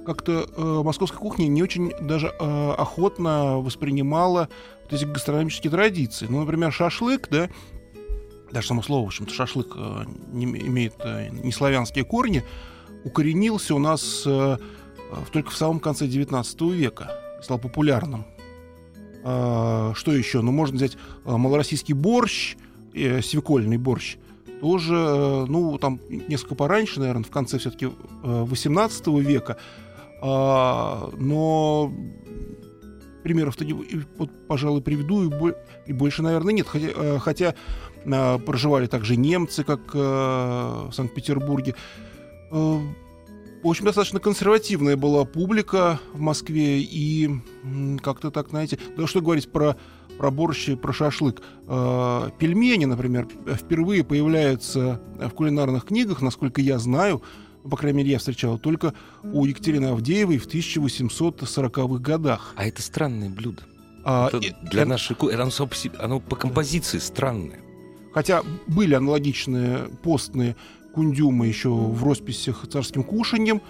как-то 0.07 0.49
э, 0.55 0.81
московская 0.83 1.17
кухня 1.17 1.47
не 1.47 1.61
очень 1.61 1.91
даже 1.99 2.27
э, 2.27 2.71
охотно 2.77 3.57
воспринимала 3.57 4.47
вот 4.83 4.93
эти 4.93 5.03
гастрономические 5.03 5.69
традиции. 5.69 6.27
Ну, 6.29 6.39
например, 6.39 6.71
шашлык, 6.71 7.27
да, 7.29 7.49
даже 8.51 8.67
само 8.67 8.81
слово, 8.81 9.03
в 9.03 9.07
общем-то, 9.07 9.33
шашлык 9.33 9.73
э, 9.75 10.05
не, 10.31 10.45
имеет 10.45 10.93
э, 10.99 11.27
не 11.29 11.51
славянские 11.51 12.05
корни, 12.05 12.43
укоренился 13.03 13.75
у 13.75 13.79
нас 13.79 14.23
э, 14.25 14.57
только 15.33 15.51
в 15.51 15.57
самом 15.57 15.81
конце 15.81 16.05
XIX 16.05 16.73
века, 16.73 17.11
стал 17.43 17.59
популярным. 17.59 18.25
Э, 19.25 19.91
что 19.93 20.13
еще? 20.13 20.39
Ну, 20.39 20.53
можно 20.53 20.77
взять 20.77 20.95
э, 21.25 21.35
малороссийский 21.35 21.93
борщ, 21.93 22.55
э, 22.93 23.21
свекольный 23.21 23.77
борщ, 23.77 24.15
тоже, 24.61 24.95
э, 24.95 25.45
ну, 25.47 25.77
там 25.77 25.99
несколько 26.09 26.55
пораньше, 26.55 26.99
наверное, 26.99 27.23
в 27.23 27.29
конце 27.29 27.57
все-таки 27.57 27.89
18 28.23 29.07
века, 29.07 29.57
а, 30.21 31.09
но 31.17 31.93
примеров-то, 33.23 33.65
вот, 34.17 34.29
пожалуй, 34.47 34.81
приведу, 34.81 35.53
и, 35.85 35.93
больше, 35.93 36.23
наверное, 36.23 36.53
нет. 36.53 36.67
Хотя, 36.67 37.19
хотя 37.19 37.55
проживали 38.45 38.87
также 38.87 39.17
немцы, 39.17 39.65
как 39.65 39.93
в 39.93 40.91
Санкт-Петербурге. 40.93 41.75
В 43.63 43.67
общем, 43.67 43.85
достаточно 43.85 44.19
консервативная 44.19 44.95
была 44.95 45.25
публика 45.25 45.99
в 46.13 46.21
Москве, 46.21 46.79
и 46.79 47.29
как-то 48.01 48.31
так, 48.31 48.49
знаете, 48.49 48.79
да 48.95 49.07
что 49.07 49.19
говорить 49.19 49.51
про, 49.51 49.75
про 50.17 50.31
борщ 50.31 50.69
и 50.69 50.75
про 50.75 50.93
шашлык. 50.93 51.41
Э, 51.67 52.29
пельмени, 52.37 52.85
например, 52.85 53.27
впервые 53.55 54.03
появляются 54.03 55.01
в 55.17 55.31
кулинарных 55.31 55.85
книгах, 55.85 56.21
насколько 56.21 56.61
я 56.61 56.77
знаю, 56.77 57.15
ну, 57.15 57.23
по 57.67 57.77
крайней 57.77 57.99
мере, 57.99 58.11
я 58.11 58.19
встречал 58.19 58.57
только 58.57 58.93
у 59.23 59.45
Екатерины 59.45 59.87
Авдеевой 59.87 60.37
в 60.37 60.47
1840-х 60.47 61.99
годах. 61.99 62.53
А 62.55 62.65
это 62.65 62.81
странное 62.81 63.29
блюдо. 63.29 63.63
А, 64.03 64.27
это 64.27 64.39
для 64.39 64.81
это... 64.81 64.89
нашей 64.89 65.15
оно, 65.15 65.51
оно 65.99 66.19
по 66.19 66.35
композиции 66.35 66.99
странное. 66.99 67.59
Хотя 68.13 68.41
были 68.67 68.95
аналогичные 68.95 69.89
постные 70.01 70.55
кундюма 70.93 71.45
еще 71.45 71.69
в 71.69 72.03
росписях 72.03 72.65
царским 72.67 73.03
кушаньем 73.03 73.61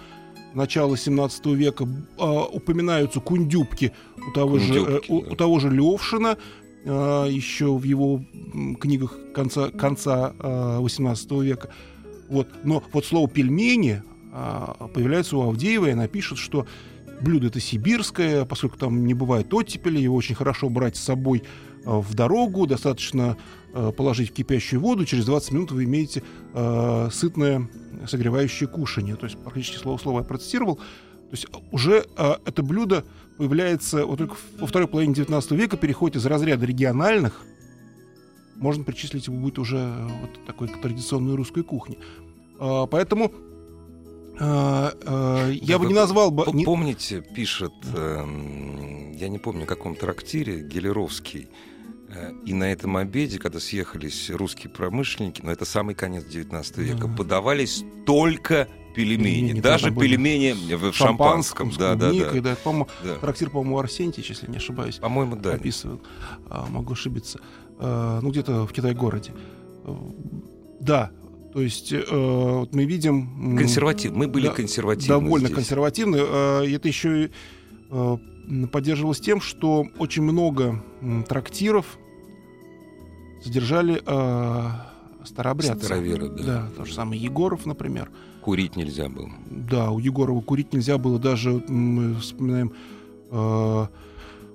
начала 0.54 0.96
17 0.96 1.46
века 1.46 1.84
э, 2.18 2.22
упоминаются 2.52 3.20
кундюбки 3.20 3.92
у 4.26 4.30
того, 4.32 4.58
кундюбки, 4.58 4.90
же, 4.90 4.96
э, 4.96 5.00
у, 5.08 5.22
да. 5.22 5.32
у 5.32 5.36
того 5.36 5.58
же 5.58 5.70
Левшина, 5.70 6.38
э, 6.84 7.26
еще 7.28 7.76
в 7.76 7.82
его 7.82 8.22
книгах 8.80 9.18
конца, 9.34 9.70
конца 9.70 10.32
э, 10.38 10.78
18 10.78 11.30
века. 11.32 11.68
Вот. 12.28 12.48
Но 12.64 12.82
вот 12.92 13.04
слово 13.04 13.28
«пельмени» 13.28 14.02
э, 14.32 14.88
появляется 14.94 15.36
у 15.36 15.48
Авдеева, 15.48 15.86
и 15.86 15.90
она 15.90 16.08
пишет, 16.08 16.38
что 16.38 16.66
блюдо 17.20 17.48
это 17.48 17.60
сибирское, 17.60 18.44
поскольку 18.44 18.78
там 18.78 19.06
не 19.06 19.14
бывает 19.14 19.52
оттепели, 19.52 19.98
его 19.98 20.16
очень 20.16 20.34
хорошо 20.34 20.68
брать 20.68 20.96
с 20.96 21.00
собой 21.00 21.42
э, 21.84 21.90
в 21.90 22.14
дорогу, 22.14 22.66
достаточно 22.66 23.36
Э, 23.74 23.92
положить 23.94 24.30
в 24.30 24.32
кипящую 24.32 24.80
воду, 24.80 25.04
через 25.04 25.26
20 25.26 25.52
минут 25.52 25.72
вы 25.72 25.84
имеете 25.84 26.22
сытное 27.10 27.68
согревающее 28.06 28.68
кушание. 28.68 29.16
То 29.16 29.26
есть 29.26 29.38
практически 29.38 29.76
слово 29.76 29.98
слово 29.98 30.20
я 30.20 30.24
процитировал. 30.24 30.76
То 30.76 31.32
есть 31.32 31.46
уже 31.70 32.06
это 32.16 32.62
блюдо 32.62 33.04
появляется 33.36 34.06
вот 34.06 34.18
только 34.18 34.36
во 34.58 34.66
второй 34.66 34.88
половине 34.88 35.14
19 35.14 35.50
века, 35.52 35.76
переходит 35.76 36.16
из 36.16 36.26
разряда 36.26 36.64
региональных, 36.64 37.42
можно 38.58 38.84
причислить 38.84 39.26
его 39.26 39.36
будет 39.36 39.58
уже 39.58 39.78
э, 39.78 40.08
вот 40.20 40.44
такой 40.46 40.68
к 40.68 40.80
традиционной 40.80 41.34
русской 41.34 41.62
кухне. 41.62 41.98
Э, 42.58 42.86
поэтому 42.90 43.32
э, 44.38 44.90
э, 45.02 45.52
я 45.62 45.74
да, 45.74 45.78
бы 45.78 45.86
не 45.86 45.94
назвал 45.94 46.30
бы... 46.30 46.44
Помните, 46.64 47.22
пишет, 47.34 47.72
э, 47.94 48.24
я 49.14 49.28
не 49.28 49.38
помню, 49.38 49.64
в 49.64 49.68
каком 49.68 49.94
трактире, 49.94 50.62
Гелеровский, 50.62 51.48
и 52.46 52.54
на 52.54 52.72
этом 52.72 52.96
обеде, 52.96 53.38
когда 53.38 53.60
съехались 53.60 54.30
русские 54.30 54.70
промышленники, 54.70 55.42
но 55.42 55.52
это 55.52 55.66
самый 55.66 55.94
конец 55.94 56.24
19 56.24 56.78
века, 56.78 57.06
да. 57.06 57.14
подавались 57.14 57.84
только 58.06 58.66
пельмени, 58.94 59.48
пельмени 59.48 59.60
даже 59.60 59.90
пельмени 59.90 60.74
в 60.74 60.92
шампанском. 60.92 61.70
Да, 61.78 61.94
да, 61.94 62.12
да. 62.12 62.40
да. 62.40 62.56
По-моему, 62.56 62.88
да. 63.04 63.16
Трактир, 63.16 63.50
по-моему, 63.50 63.78
Арсентьевич, 63.78 64.30
если 64.30 64.50
не 64.50 64.56
ошибаюсь. 64.56 64.96
По-моему, 64.96 65.36
да. 65.36 65.54
Описывал. 65.54 66.00
А, 66.48 66.66
могу 66.68 66.94
ошибиться. 66.94 67.40
А, 67.78 68.20
ну, 68.20 68.30
где-то 68.30 68.66
в 68.66 68.72
Китай-городе. 68.72 69.32
Э, 69.84 69.94
да, 70.80 71.10
то 71.52 71.62
есть 71.62 71.92
э, 71.92 72.02
вот 72.10 72.74
мы 72.74 72.84
видим... 72.84 73.56
Консерватив. 73.56 74.12
Мы 74.12 74.28
были 74.28 74.48
да, 74.48 74.54
консервативны 74.54 75.08
Довольно 75.08 75.46
здесь. 75.46 75.56
консервативны. 75.56 76.16
Э, 76.20 76.64
это 76.66 76.88
еще 76.88 77.24
и 77.24 77.30
э, 77.90 78.16
поддерживалось 78.70 79.20
тем, 79.20 79.40
что 79.40 79.86
очень 79.98 80.22
много 80.22 80.82
трактиров 81.28 81.98
содержали 83.42 84.02
э, 84.04 85.24
старообрядцы. 85.24 85.84
Староверы, 85.84 86.28
да. 86.28 86.44
Да, 86.44 86.68
то 86.76 86.84
же 86.84 86.94
самое 86.94 87.20
Егоров, 87.20 87.66
например. 87.66 88.10
Курить 88.42 88.76
нельзя 88.76 89.08
было. 89.08 89.30
Да, 89.50 89.90
у 89.90 89.98
Егорова 89.98 90.40
курить 90.40 90.72
нельзя 90.72 90.98
было. 90.98 91.18
Даже 91.18 91.62
мы 91.68 92.14
вспоминаем 92.16 92.72
э, 93.30 93.86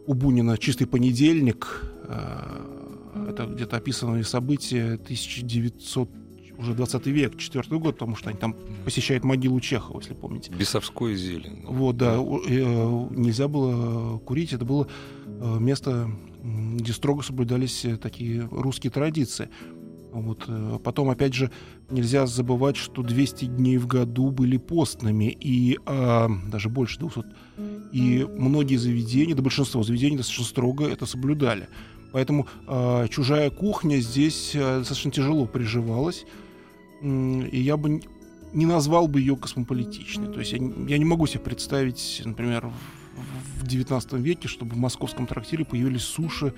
у 0.05 0.13
Бунина 0.13 0.57
«Чистый 0.57 0.86
понедельник». 0.86 1.86
Э, 2.05 2.81
это 3.30 3.45
где-то 3.45 3.78
описанные 3.78 4.23
события 4.23 4.93
1900 4.93 6.10
уже 6.58 6.73
20 6.73 7.08
век, 7.08 7.38
четвертый 7.38 7.80
год, 7.80 7.95
потому 7.95 8.15
что 8.15 8.30
они 8.30 8.38
там 8.38 8.56
посещают 8.86 9.23
могилу 9.23 9.60
Чехова, 9.60 9.99
если 9.99 10.13
помните. 10.13 10.52
Бесовской 10.52 11.15
зелень. 11.15 11.63
Вот, 11.65 11.97
да. 11.97 12.15
Э, 12.15 13.08
нельзя 13.12 13.47
было 13.47 14.19
курить. 14.19 14.54
Это 14.54 14.65
было 14.65 14.88
э, 15.26 15.58
место, 15.60 16.10
где 16.43 16.93
строго 16.93 17.23
соблюдались 17.23 17.86
э, 17.86 17.97
такие 17.97 18.47
русские 18.52 18.91
традиции. 18.91 19.49
Вот. 20.12 20.47
Потом, 20.84 21.10
опять 21.10 21.34
же, 21.34 21.49
нельзя 21.89 22.28
забывать, 22.28 22.76
что 22.76 23.02
200 23.02 23.45
дней 23.45 23.78
в 23.80 23.88
году 23.88 24.30
были 24.30 24.58
постными, 24.58 25.36
и 25.39 25.80
а, 25.88 26.30
даже 26.52 26.69
больше 26.69 26.99
200. 26.99 27.23
И 27.93 28.23
многие 28.38 28.76
заведения, 28.76 29.34
да 29.34 29.41
большинство 29.41 29.82
заведений 29.82 30.17
достаточно 30.17 30.45
строго 30.45 30.86
это 30.88 31.08
соблюдали. 31.08 31.67
Поэтому 32.13 32.47
э, 32.67 33.08
чужая 33.10 33.49
кухня 33.49 33.97
здесь 33.97 34.52
э, 34.56 34.80
достаточно 34.80 35.12
тяжело 35.12 35.45
приживалась 35.45 36.26
и 37.04 37.60
я 37.60 37.76
бы 37.76 38.02
не 38.54 38.65
назвал 38.65 39.08
бы 39.08 39.19
ее 39.19 39.36
космополитичной. 39.36 40.32
То 40.32 40.39
есть 40.39 40.54
я, 40.54 40.58
я 40.58 40.97
не 40.97 41.06
могу 41.06 41.28
себе 41.28 41.39
представить, 41.39 42.21
например, 42.23 42.71
в, 43.60 43.67
19 43.67 44.13
веке, 44.13 44.47
чтобы 44.47 44.76
в 44.76 44.78
московском 44.78 45.28
трактире 45.28 45.65
появились 45.65 46.04
суши 46.04 46.54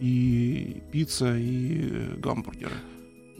и 0.00 0.82
пицца 0.92 1.36
и 1.36 2.14
гамбургеры. 2.18 2.74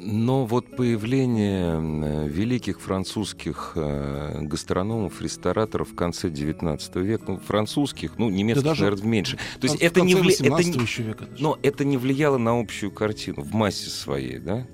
Но 0.03 0.47
вот 0.47 0.77
появление 0.77 2.27
великих 2.27 2.81
французских 2.81 3.73
э, 3.77 4.41
гастрономов, 4.43 5.21
рестораторов 5.21 5.91
в 5.91 5.95
конце 5.95 6.31
19 6.31 6.97
века, 6.97 7.25
ну, 7.29 7.37
французских, 7.39 8.19
ну, 8.19 8.31
немецких, 8.31 8.65
да 8.65 8.71
даже 8.71 8.85
наверное, 8.85 9.07
меньше. 9.07 9.39
То 9.61 9.67
есть 9.67 9.77
это 9.77 10.01
не, 10.01 10.15
вли... 10.15 10.35
это, 10.35 11.03
века 11.03 11.29
но 11.39 11.59
это 11.63 11.85
не 11.85 11.99
влияло 11.99 12.39
на 12.39 12.59
общую 12.59 12.91
картину 12.91 13.43
в 13.43 13.53
массе 13.53 13.91
своей, 13.91 14.39
да? 14.39 14.67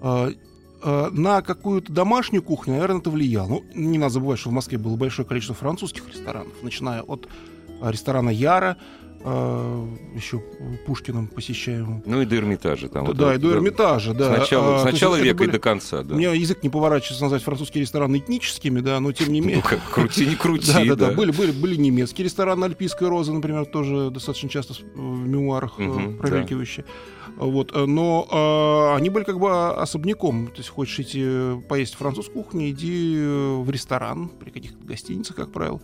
А, 0.00 0.30
Э, 0.86 1.08
на 1.10 1.40
какую-то 1.40 1.90
домашнюю 1.90 2.42
кухню, 2.42 2.74
наверное, 2.74 3.00
это 3.00 3.08
влияло. 3.08 3.48
Ну, 3.48 3.64
не 3.74 3.96
надо 3.96 4.14
забывать, 4.14 4.38
что 4.38 4.50
в 4.50 4.52
Москве 4.52 4.76
было 4.76 4.96
большое 4.96 5.26
количество 5.26 5.54
французских 5.54 6.06
ресторанов, 6.10 6.52
начиная 6.62 7.00
от 7.00 7.26
э, 7.80 7.90
ресторана 7.90 8.28
Яра, 8.28 8.76
э, 9.24 9.86
еще 10.14 10.42
Пушкиным 10.86 11.28
посещаем. 11.28 12.02
Ну 12.04 12.20
и 12.20 12.26
до 12.26 12.36
Эрмитажа. 12.36 12.88
Там, 12.88 13.04
да, 13.04 13.08
вот, 13.08 13.16
да, 13.16 13.34
и 13.34 13.38
до 13.38 13.52
Эрмитажа, 13.52 14.14
да. 14.14 14.34
С 14.34 14.38
начала, 14.38 14.76
а, 14.76 14.78
с 14.80 14.84
начала 14.84 15.16
века 15.16 15.38
были, 15.38 15.48
и 15.48 15.52
до 15.52 15.58
конца, 15.58 16.02
да. 16.02 16.14
У 16.14 16.18
меня 16.18 16.32
язык 16.32 16.62
не 16.62 16.68
поворачивается 16.68 17.22
назвать 17.22 17.42
французские 17.42 17.82
рестораны 17.82 18.18
этническими, 18.18 18.80
да, 18.80 19.00
но 19.00 19.12
тем 19.12 19.32
не 19.32 19.40
менее... 19.40 19.56
Ну, 19.56 19.62
как, 19.62 19.80
крути, 19.90 20.26
не 20.26 20.36
крути, 20.36 20.72
да. 20.72 20.96
Да, 20.96 21.08
да, 21.08 21.12
Были, 21.12 21.32
были, 21.32 21.52
были 21.52 21.76
немецкие 21.76 22.24
рестораны 22.24 22.66
«Альпийская 22.66 23.08
роза», 23.08 23.32
например, 23.32 23.64
тоже 23.66 24.10
достаточно 24.10 24.48
часто 24.48 24.74
в 24.94 24.98
мемуарах 24.98 25.78
угу, 25.78 26.12
промелькивающие. 26.20 26.84
Да. 26.84 26.92
Вот, 27.36 27.74
э, 27.74 27.84
но 27.84 28.28
э, 28.30 28.96
они 28.96 29.10
были 29.10 29.24
как 29.24 29.38
бы 29.38 29.74
особняком. 29.74 30.48
То 30.48 30.58
есть 30.58 30.68
хочешь 30.68 31.00
идти 31.00 31.60
поесть 31.68 31.94
французскую 31.94 32.44
кухню, 32.44 32.70
иди 32.70 33.16
в 33.16 33.68
ресторан 33.70 34.28
при 34.28 34.50
каких-то 34.50 34.84
гостиницах, 34.84 35.36
как 35.36 35.52
правило. 35.52 35.80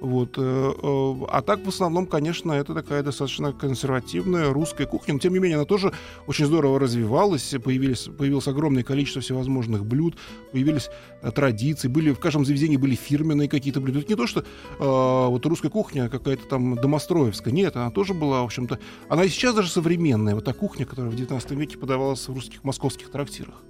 Вот. 0.00 0.38
Э, 0.38 0.72
э, 0.82 1.14
а 1.28 1.42
так, 1.42 1.64
в 1.64 1.68
основном, 1.68 2.06
конечно, 2.06 2.52
это 2.52 2.74
такая 2.74 3.02
достаточно 3.02 3.52
консервативная 3.52 4.52
русская 4.52 4.86
кухня. 4.86 5.14
Но, 5.14 5.20
тем 5.20 5.34
не 5.34 5.38
менее, 5.38 5.56
она 5.56 5.66
тоже 5.66 5.92
очень 6.26 6.46
здорово 6.46 6.80
развивалась. 6.80 7.54
Появились, 7.62 8.08
появилось 8.16 8.48
огромное 8.48 8.82
количество 8.82 9.20
всевозможных 9.20 9.84
блюд, 9.84 10.16
появились 10.52 10.88
э, 11.22 11.30
традиции. 11.30 11.88
Были, 11.88 12.12
в 12.12 12.18
каждом 12.18 12.44
заведении 12.44 12.76
были 12.76 12.94
фирменные 12.94 13.48
какие-то 13.48 13.80
блюда. 13.80 14.00
Это 14.00 14.08
не 14.08 14.16
то, 14.16 14.26
что 14.26 14.40
э, 14.40 14.44
вот 14.78 15.44
русская 15.46 15.70
кухня 15.70 16.08
какая-то 16.08 16.46
там 16.46 16.76
домостроевская. 16.76 17.52
Нет, 17.52 17.76
она 17.76 17.90
тоже 17.90 18.14
была, 18.14 18.42
в 18.42 18.46
общем-то... 18.46 18.78
Она 19.08 19.24
и 19.24 19.28
сейчас 19.28 19.54
даже 19.54 19.68
современная. 19.68 20.34
Вот 20.34 20.44
та 20.44 20.52
кухня, 20.52 20.86
которая 20.86 21.10
в 21.10 21.16
19 21.16 21.50
веке 21.52 21.78
подавалась 21.78 22.26
в 22.26 22.34
русских 22.34 22.64
московских 22.64 23.10
трактирах. 23.10 23.62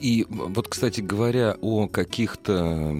И 0.00 0.26
вот, 0.28 0.68
кстати 0.68 1.00
говоря, 1.02 1.56
о 1.60 1.86
каких-то 1.86 2.96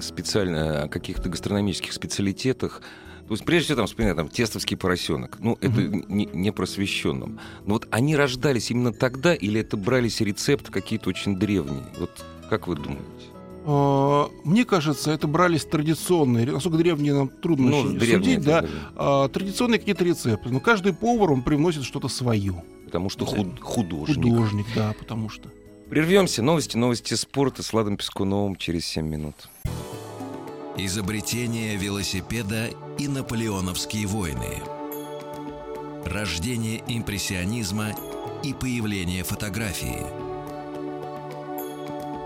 специально, 0.00 0.84
о 0.84 0.88
каких-то 0.88 1.28
гастрономических 1.28 1.92
специалитетах, 1.92 2.80
то 3.26 3.34
есть, 3.34 3.44
прежде 3.44 3.66
всего, 3.66 3.76
там, 3.76 3.86
вспоминаю, 3.86 4.16
там, 4.16 4.28
тестовский 4.28 4.76
поросенок. 4.76 5.38
Ну, 5.40 5.56
это 5.60 5.80
mm-hmm. 5.80 6.04
не, 6.08 6.26
не 6.26 6.52
просвещенным. 6.52 7.40
Но 7.64 7.74
вот 7.74 7.88
они 7.90 8.14
рождались 8.14 8.70
именно 8.70 8.92
тогда, 8.92 9.34
или 9.34 9.60
это 9.60 9.76
брались 9.76 10.20
рецепты 10.20 10.70
какие-то 10.70 11.08
очень 11.08 11.36
древние? 11.36 11.84
Вот 11.98 12.10
как 12.50 12.66
вы 12.66 12.76
думаете? 12.76 13.02
А, 13.64 14.28
мне 14.44 14.64
кажется, 14.64 15.12
это 15.12 15.26
брались 15.28 15.64
традиционные, 15.64 16.46
насколько 16.46 16.76
древние 16.78 17.14
нам 17.14 17.28
трудно 17.28 17.70
ну, 17.70 17.98
судить, 17.98 18.42
да, 18.42 18.66
а, 18.96 19.28
традиционные 19.28 19.78
какие-то 19.78 20.04
рецепты. 20.04 20.50
Но 20.50 20.60
каждый 20.60 20.92
повар, 20.92 21.32
он 21.32 21.42
привносит 21.42 21.84
что-то 21.84 22.08
свое. 22.08 22.62
потому 22.84 23.08
что 23.08 23.24
худ, 23.24 23.58
художник. 23.60 24.16
Художник, 24.16 24.66
да, 24.74 24.94
потому 24.98 25.28
что. 25.28 25.48
Прервемся. 25.92 26.40
Новости, 26.40 26.78
новости 26.78 27.12
спорта 27.12 27.62
с 27.62 27.74
Ладом 27.74 27.98
Пескуновым 27.98 28.56
через 28.56 28.86
7 28.86 29.06
минут. 29.06 29.50
Изобретение 30.78 31.76
велосипеда 31.76 32.70
и 32.98 33.08
наполеоновские 33.08 34.06
войны. 34.06 34.62
Рождение 36.06 36.82
импрессионизма 36.88 37.90
и 38.42 38.54
появление 38.54 39.22
фотографии. 39.22 40.06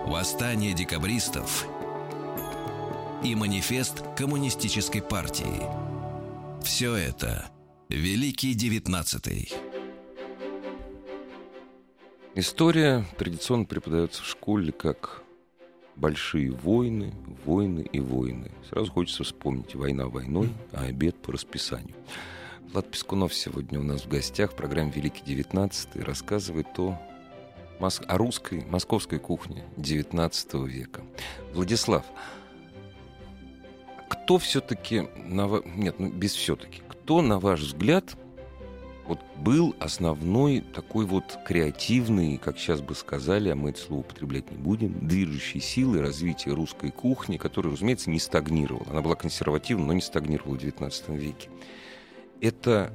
Восстание 0.09 0.73
декабристов 0.73 1.67
и 3.25 3.35
манифест 3.35 4.05
коммунистической 4.17 5.03
партии. 5.03 5.61
Все 6.63 6.95
это 6.95 7.51
Великий 7.89 8.55
девятнадцатый. 8.55 9.53
История 12.39 13.03
традиционно 13.17 13.65
преподается 13.65 14.23
в 14.23 14.27
школе 14.27 14.71
как 14.71 15.23
большие 15.97 16.51
войны, 16.51 17.15
войны 17.47 17.89
и 17.91 17.99
войны. 17.99 18.53
Сразу 18.69 18.93
хочется 18.93 19.25
вспомнить 19.25 19.75
«Война 19.75 20.09
войной, 20.09 20.51
а 20.71 20.85
обед 20.85 21.17
по 21.17 21.33
расписанию». 21.33 21.95
Влад 22.71 22.91
Пескунов 22.91 23.33
сегодня 23.33 23.81
у 23.81 23.83
нас 23.83 24.03
в 24.03 24.09
гостях 24.09 24.53
в 24.53 24.55
программе 24.55 24.93
«Великий 24.95 25.25
девятнадцатый» 25.25 26.03
рассказывает 26.03 26.67
о, 26.79 27.01
о 27.81 28.19
русской, 28.19 28.67
московской 28.67 29.19
кухне 29.19 29.65
XIX 29.79 30.69
века. 30.69 31.01
Владислав, 31.55 32.05
кто 34.11 34.37
все-таки... 34.37 35.09
На... 35.25 35.63
Нет, 35.65 35.99
ну 35.99 36.11
без 36.11 36.35
все-таки. 36.35 36.83
Кто, 36.87 37.23
на 37.23 37.41
ваш 37.41 37.61
взгляд, 37.61 38.15
вот 39.07 39.21
был 39.37 39.75
основной 39.79 40.61
такой 40.61 41.07
вот 41.07 41.39
креативный, 41.47 42.39
как 42.39 42.59
сейчас 42.59 42.81
бы 42.81 42.95
сказали, 42.95 43.49
а 43.51 43.57
мы 43.57 43.71
это 43.71 43.81
слово 43.81 44.01
употреблять 44.01 44.51
не 44.51 44.57
будем, 44.57 45.07
движущей 45.07 45.61
силой 45.61 46.01
развития 46.01 46.51
русской 46.51 46.91
кухни, 46.91 47.37
которая, 47.37 47.73
разумеется, 47.73 48.11
не 48.11 48.19
стагнировала. 48.19 48.87
Она 48.91 49.03
была 49.03 49.15
консервативна, 49.15 49.87
но 49.87 49.93
не 49.93 50.01
стагнировала 50.01 50.55
в 50.55 50.59
XIX 50.59 51.17
веке. 51.17 51.49
Это 52.41 52.93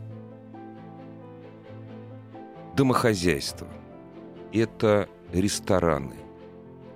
домохозяйство, 2.75 3.67
это 4.51 5.07
рестораны, 5.31 6.15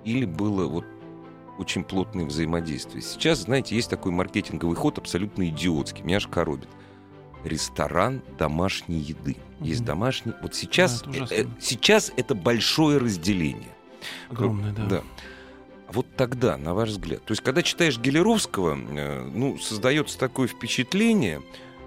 или 0.04 0.26
было 0.26 0.66
вот 0.66 0.84
очень 1.58 1.84
плотное 1.84 2.26
взаимодействие. 2.26 3.02
Сейчас, 3.02 3.40
знаете, 3.40 3.74
есть 3.74 3.88
такой 3.88 4.12
маркетинговый 4.12 4.76
ход 4.76 4.98
абсолютно 4.98 5.48
идиотский, 5.48 6.02
меня 6.02 6.18
аж 6.18 6.26
коробит– 6.26 6.68
ресторан 7.46 8.22
домашней 8.38 8.98
еды. 8.98 9.36
Угу. 9.60 9.68
Есть 9.68 9.84
домашний. 9.84 10.32
Вот 10.42 10.54
сейчас, 10.54 11.02
да, 11.02 11.24
это 11.24 11.34
э, 11.34 11.42
э, 11.42 11.46
сейчас 11.60 12.12
это 12.16 12.34
большое 12.34 12.98
разделение. 12.98 13.74
Огромное, 14.30 14.72
да. 14.72 14.86
да. 14.86 15.02
Вот 15.92 16.06
тогда, 16.16 16.56
на 16.56 16.74
ваш 16.74 16.90
взгляд, 16.90 17.24
то 17.24 17.32
есть, 17.32 17.42
когда 17.42 17.62
читаешь 17.62 17.98
Гелеровского, 17.98 18.76
э, 18.76 19.30
ну, 19.32 19.58
создается 19.58 20.18
такое 20.18 20.48
впечатление, 20.48 21.42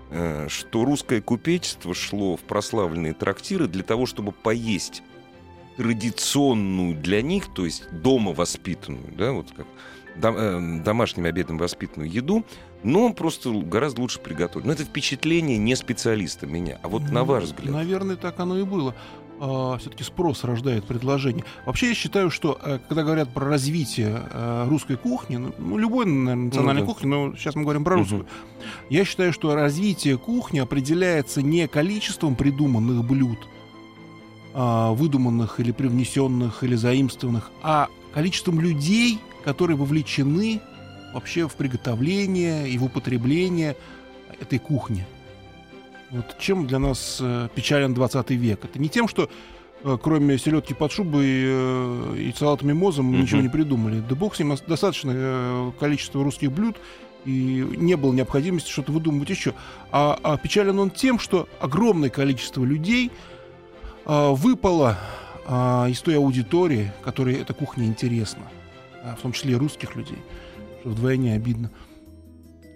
э, 0.10 0.48
что 0.50 0.86
русское 0.86 1.22
купечество 1.22 1.94
шло 1.94 2.38
в 2.38 2.42
прославленные 2.42 3.14
трактиры 3.14 3.68
для 3.68 3.84
того, 3.84 4.06
чтобы 4.06 4.32
поесть 4.32 5.04
традиционную 5.78 6.96
для 6.96 7.22
них, 7.22 7.54
то 7.54 7.66
есть 7.66 7.90
дома 7.92 8.34
воспитанную, 8.34 9.14
да, 9.18 9.32
вот 9.32 9.48
как 9.56 9.66
дом, 10.16 10.36
э, 10.38 10.84
домашним 10.84 11.26
обедом 11.26 11.58
воспитанную 11.58 12.12
еду, 12.12 12.46
но 12.84 13.06
он 13.06 13.14
просто 13.14 13.52
гораздо 13.52 14.02
лучше 14.02 14.20
приготовлен. 14.20 14.68
Но 14.68 14.74
это 14.74 14.84
впечатление 14.84 15.58
не 15.58 15.76
специалиста 15.76 16.48
меня. 16.48 16.80
А 16.82 16.88
вот 16.88 17.04
ну, 17.04 17.14
на 17.14 17.24
ваш 17.24 17.46
взгляд. 17.46 17.74
Наверное, 17.74 18.16
так 18.16 18.40
оно 18.40 18.58
и 18.58 18.64
было. 18.64 18.96
А, 19.42 19.78
все-таки 19.78 20.04
спрос 20.04 20.44
рождает 20.44 20.84
предложение. 20.84 21.46
Вообще 21.66 21.90
я 21.90 21.96
считаю, 21.96 22.30
что 22.30 22.60
э, 22.62 22.80
когда 22.88 23.04
говорят 23.04 23.34
про 23.34 23.46
развитие 23.46 24.22
э, 24.32 24.68
русской 24.68 24.98
кухни, 24.98 25.38
ну, 25.38 25.54
ну 25.58 25.78
любой 25.78 26.06
наверное, 26.06 26.36
национальной 26.36 26.82
ну, 26.82 26.88
да. 26.88 26.94
кухни, 26.94 27.08
но 27.08 27.36
сейчас 27.36 27.56
мы 27.56 27.64
говорим 27.64 27.86
про 27.86 27.96
русскую, 27.96 28.22
угу. 28.22 28.30
я 28.90 29.06
считаю, 29.06 29.32
что 29.32 29.56
развитие 29.56 30.18
кухни 30.18 30.60
определяется 30.60 31.42
не 31.42 31.68
количеством 31.70 32.36
придуманных 32.36 33.06
блюд, 33.06 33.40
а, 34.54 34.92
выдуманных 34.92 35.62
или 35.62 35.72
привнесенных 35.72 36.64
или 36.66 36.76
заимствованных, 36.76 37.52
а 37.62 37.88
количеством 38.14 38.60
людей, 38.60 39.20
которые 39.46 39.78
вовлечены 39.78 40.62
вообще 41.14 41.48
в 41.48 41.56
приготовление 41.56 42.70
и 42.70 42.78
в 42.78 42.86
употребление 42.86 43.76
этой 44.40 44.60
кухни. 44.60 45.06
Вот 46.12 46.38
чем 46.40 46.66
для 46.66 46.80
нас 46.80 47.20
э, 47.22 47.50
печален 47.54 47.94
20 47.94 48.32
век? 48.32 48.66
Это 48.66 48.80
не 48.80 48.90
тем, 48.90 49.08
что 49.08 49.30
э, 49.84 49.98
кроме 50.02 50.38
селедки 50.38 50.74
под 50.74 50.92
шубой 50.92 51.26
э, 51.26 52.16
и 52.18 52.34
салата 52.36 52.66
мимоза 52.66 53.04
мы 53.04 53.18
ничего 53.18 53.42
не 53.42 53.50
придумали. 53.50 54.02
Да 54.08 54.16
бог 54.16 54.36
с 54.36 54.40
ним, 54.40 54.56
достаточное 54.68 55.72
количество 55.80 56.24
русских 56.24 56.52
блюд, 56.52 56.78
и 57.26 57.66
не 57.78 57.96
было 57.96 58.14
необходимости 58.14 58.72
что-то 58.72 58.92
выдумывать 58.92 59.30
еще. 59.30 59.54
А, 59.92 60.18
а 60.24 60.38
печален 60.38 60.80
он 60.80 60.90
тем, 60.90 61.20
что 61.20 61.48
огромное 61.60 62.10
количество 62.10 62.64
людей 62.64 63.12
а, 64.06 64.32
выпало 64.32 64.98
а, 65.46 65.88
из 65.90 66.02
той 66.02 66.16
аудитории, 66.18 66.92
которой 67.04 67.36
эта 67.36 67.54
кухня 67.54 67.86
интересна, 67.86 68.44
а, 69.04 69.16
в 69.16 69.22
том 69.22 69.34
числе 69.34 69.52
и 69.52 69.56
русских 69.56 69.96
людей 69.96 70.18
вдвойне 70.84 71.36
обидно. 71.36 71.72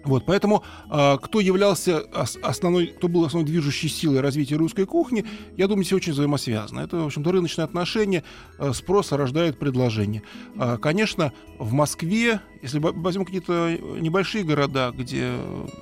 Вот, 0.04 0.26
поэтому 0.26 0.62
э, 0.90 1.16
кто 1.22 1.40
являлся 1.40 2.00
основной, 2.42 2.88
кто 2.88 3.08
был 3.08 3.24
основной 3.24 3.50
движущей 3.50 3.88
силой 3.88 4.20
развития 4.20 4.56
русской 4.56 4.84
кухни, 4.84 5.24
я 5.56 5.66
думаю, 5.66 5.84
все 5.84 5.96
очень 5.96 6.12
взаимосвязано. 6.12 6.80
Это, 6.80 6.98
в 6.98 7.06
общем-то, 7.06 7.32
рыночные 7.32 7.64
отношения, 7.64 8.22
э, 8.58 8.72
спрос 8.74 9.12
рождает 9.12 9.58
предложение. 9.58 10.22
Э, 10.56 10.76
конечно, 10.76 11.32
в 11.58 11.72
Москве, 11.72 12.40
если 12.62 12.78
возьмем 12.80 13.24
какие-то 13.24 13.78
небольшие 13.98 14.44
города, 14.44 14.92
где 14.94 15.32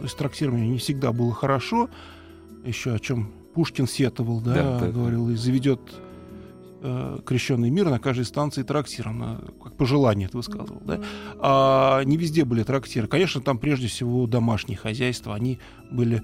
с 0.06 0.14
трактированием 0.14 0.72
не 0.72 0.78
всегда 0.78 1.12
было 1.12 1.34
хорошо, 1.34 1.90
еще 2.64 2.94
о 2.94 3.00
чем 3.00 3.32
Пушкин 3.54 3.88
сетовал, 3.88 4.40
да, 4.40 4.54
да, 4.54 4.78
да 4.78 4.88
говорил, 4.88 5.30
и 5.30 5.34
заведет 5.34 5.80
э, 6.82 7.18
крещенный 7.24 7.70
мир 7.70 7.88
на 7.88 7.98
каждой 7.98 8.24
станции 8.24 8.62
трактиром, 8.62 9.18
на, 9.18 9.40
как 9.62 9.76
пожелание 9.76 10.28
это 10.28 10.36
высказывал. 10.36 10.82
Да? 10.84 11.00
А 11.38 12.02
не 12.04 12.16
везде 12.16 12.44
были 12.44 12.62
трактиры. 12.62 13.06
Конечно, 13.06 13.40
там 13.40 13.58
прежде 13.58 13.88
всего 13.88 14.26
домашние 14.26 14.76
хозяйства, 14.76 15.34
они 15.34 15.58
были 15.90 16.22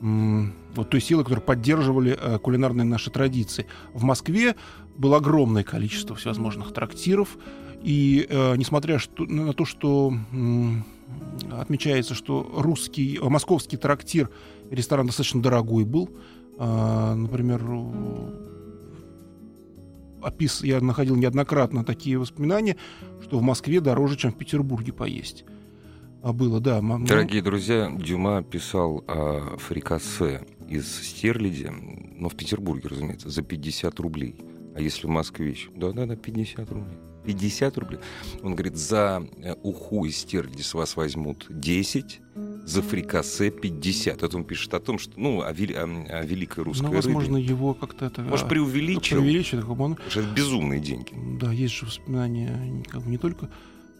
вот 0.00 0.90
той 0.90 1.00
силы, 1.00 1.24
которые 1.24 1.44
поддерживали 1.44 2.16
э, 2.18 2.38
кулинарные 2.38 2.84
наши 2.84 3.10
традиции. 3.10 3.66
В 3.92 4.04
Москве 4.04 4.54
было 4.96 5.16
огромное 5.16 5.64
количество 5.64 6.14
всевозможных 6.14 6.72
трактиров, 6.72 7.36
и 7.82 8.26
э, 8.28 8.56
несмотря 8.56 8.98
что, 8.98 9.24
на 9.24 9.52
то, 9.52 9.64
что 9.64 10.12
э, 10.32 11.52
отмечается, 11.52 12.14
что 12.14 12.48
русский, 12.56 13.18
московский 13.20 13.76
трактир, 13.76 14.30
ресторан 14.70 15.06
достаточно 15.06 15.42
дорогой 15.42 15.84
был, 15.84 16.10
э, 16.58 17.14
например, 17.14 17.62
опис, 20.22 20.62
я 20.62 20.80
находил 20.80 21.16
неоднократно 21.16 21.84
такие 21.84 22.18
воспоминания, 22.18 22.76
что 23.22 23.38
в 23.38 23.42
Москве 23.42 23.80
дороже, 23.80 24.16
чем 24.16 24.32
в 24.32 24.36
Петербурге 24.36 24.92
поесть. 24.92 25.44
А 26.22 26.32
было, 26.32 26.60
да. 26.60 26.80
Дорогие 26.80 27.42
друзья, 27.42 27.90
Дюма 27.96 28.42
писал 28.42 29.04
о 29.06 29.56
фрикасе 29.58 30.42
из 30.68 30.86
стерляди, 31.02 31.70
но 32.16 32.28
в 32.28 32.34
Петербурге, 32.36 32.88
разумеется, 32.88 33.30
за 33.30 33.42
50 33.42 34.00
рублей. 34.00 34.34
А 34.74 34.80
если 34.80 35.06
в 35.06 35.10
Москве 35.10 35.50
еще? 35.50 35.70
Да-да-да, 35.74 36.16
50 36.16 36.70
рублей. 36.70 36.98
50 37.24 37.78
рублей. 37.78 38.00
Он 38.42 38.54
говорит, 38.54 38.76
за 38.76 39.26
э, 39.42 39.54
уху 39.62 40.04
из 40.06 40.16
стерляди 40.16 40.62
с 40.62 40.74
вас 40.74 40.96
возьмут 40.96 41.46
10, 41.50 42.20
за 42.68 42.82
фрикасе 42.82 43.50
50. 43.50 44.22
Это 44.22 44.36
он 44.36 44.44
пишет 44.44 44.74
о 44.74 44.80
том, 44.80 44.98
что, 44.98 45.12
ну, 45.16 45.42
о, 45.42 45.52
вели, 45.52 45.74
о, 45.74 45.84
о 45.84 46.22
великой 46.24 46.64
русской 46.64 46.84
ну, 46.84 46.92
возможно, 46.92 47.36
рыбе. 47.36 47.48
его 47.48 47.74
как-то 47.74 48.04
это... 48.04 48.22
Может, 48.22 48.46
а, 48.46 48.48
преувеличил. 48.48 49.16
Преувеличил. 49.16 49.82
Он... 49.82 49.94
это 49.94 50.22
безумные 50.22 50.80
деньги. 50.80 51.14
Да, 51.40 51.50
есть 51.50 51.74
же 51.74 51.86
воспоминания 51.86 52.84
как 52.88 53.02
бы, 53.02 53.10
не 53.10 53.18
только 53.18 53.48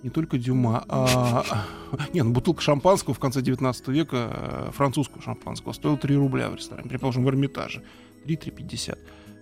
не 0.05 0.11
только 0.11 0.39
Дюма, 0.39 0.85
а... 0.89 1.65
Нет, 2.13 2.25
ну, 2.25 2.31
бутылка 2.31 2.63
шампанского 2.63 3.15
в 3.15 3.19
конце 3.19 3.43
19 3.43 3.89
века, 3.89 4.69
э, 4.69 4.71
французского 4.73 5.21
шампанского, 5.21 5.73
стоила 5.73 5.97
3 5.97 6.15
рубля 6.15 6.51
в 6.51 6.55
ресторане, 6.55 6.89
предположим, 6.89 7.25
в 7.25 7.29
Эрмитаже. 7.29 7.83
3-3,50 8.25 8.97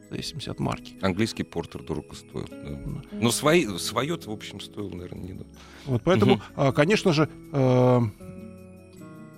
зависимости 0.09 0.49
от 0.49 0.59
марки. 0.61 0.95
Английский 1.03 1.43
портер 1.43 1.83
дорого 1.83 2.15
стоит. 2.15 2.49
Да. 2.49 3.03
Но 3.13 3.31
свои, 3.31 3.67
свое 3.79 4.17
в 4.17 4.31
общем, 4.31 4.61
стоило, 4.61 4.89
наверное, 4.91 5.23
не. 5.23 5.41
Вот 5.85 6.03
поэтому, 6.05 6.41
угу. 6.57 6.73
конечно 6.73 7.13
же, 7.13 7.29
э, 7.53 8.01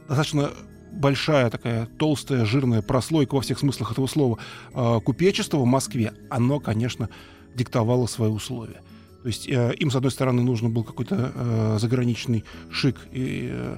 достаточно 0.09 0.51
большая 0.91 1.51
такая 1.51 1.87
толстая, 1.99 2.45
жирная 2.45 2.83
прослойка 2.83 3.35
во 3.35 3.41
всех 3.41 3.59
смыслах 3.59 3.93
этого 3.93 4.07
слова 4.07 4.39
э, 4.75 5.01
купечества 5.05 5.59
в 5.59 5.67
Москве, 5.67 6.13
оно, 6.31 6.61
конечно, 6.61 7.09
диктовало 7.55 8.07
свои 8.07 8.31
условия. 8.31 8.81
То 9.23 9.29
есть 9.29 9.49
э, 9.49 9.75
им, 9.79 9.91
с 9.91 9.97
одной 9.97 10.11
стороны, 10.11 10.43
нужен 10.43 10.73
был 10.73 10.85
какой-то 10.85 11.33
э, 11.35 11.79
заграничный 11.81 12.45
шик, 12.71 12.97
и, 13.13 13.51
э, 13.53 13.77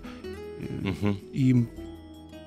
угу. 0.82 1.16
и 1.32 1.50
им 1.50 1.68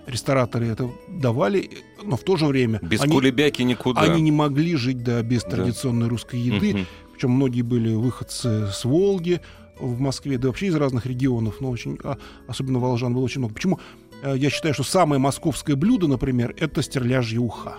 рестораторы 0.06 0.68
это 0.68 0.90
давали, 1.08 1.70
но 2.04 2.18
в 2.18 2.24
то 2.24 2.38
же 2.38 2.46
время... 2.46 2.80
Без 2.82 3.02
они, 3.02 3.14
кулебяки 3.14 3.62
никуда. 3.62 4.02
Они 4.02 4.22
не 4.22 4.32
могли 4.32 4.76
жить 4.76 5.04
да, 5.04 5.22
без 5.22 5.44
традиционной 5.44 6.06
да. 6.06 6.10
русской 6.10 6.40
еды. 6.40 6.74
Угу. 6.74 6.86
Причем 7.14 7.32
многие 7.32 7.62
были 7.62 7.94
выходцы 7.94 8.68
с 8.68 8.84
Волги 8.86 9.40
в 9.80 10.00
Москве, 10.00 10.38
да 10.38 10.48
вообще 10.48 10.68
из 10.68 10.76
разных 10.76 11.06
регионов, 11.06 11.58
но 11.60 11.70
очень, 11.70 11.98
а, 12.04 12.18
особенно 12.48 12.80
волжан 12.80 13.14
было 13.14 13.24
очень 13.24 13.40
много. 13.40 13.54
Почему? 13.54 13.80
Э, 14.22 14.36
я 14.38 14.50
считаю, 14.50 14.74
что 14.74 14.84
самое 14.84 15.20
московское 15.20 15.76
блюдо, 15.76 16.08
например, 16.08 16.56
это 16.58 16.82
стерляжье 16.82 17.40
уха. 17.40 17.78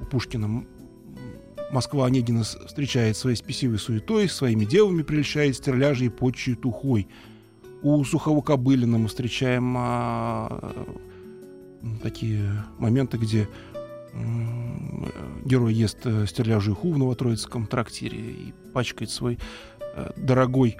У 0.00 0.04
Пушкина 0.06 0.64
Москва 1.70 2.06
Онегина 2.06 2.42
встречает 2.42 3.16
своей 3.16 3.36
спесивой 3.36 3.78
суетой, 3.78 4.28
своими 4.28 4.64
девами 4.64 5.02
прельщает 5.02 5.56
стерляжье 5.56 6.06
и 6.06 6.10
почует 6.10 6.64
ухой. 6.64 7.08
У 7.82 8.02
Сухого 8.04 8.42
Кобылина 8.42 8.98
мы 8.98 9.08
встречаем 9.08 9.74
а, 9.78 10.74
такие 12.02 12.64
моменты, 12.78 13.16
где 13.16 13.48
герой 15.44 15.72
ест 15.72 15.98
э, 16.04 16.26
стерляжью 16.26 16.72
уху 16.72 16.92
в 16.92 16.98
Новотроицком 16.98 17.66
трактире 17.66 18.18
и 18.18 18.54
пачкает 18.72 19.10
свой 19.10 19.34
э, 19.34 19.38
дорогой 20.16 20.76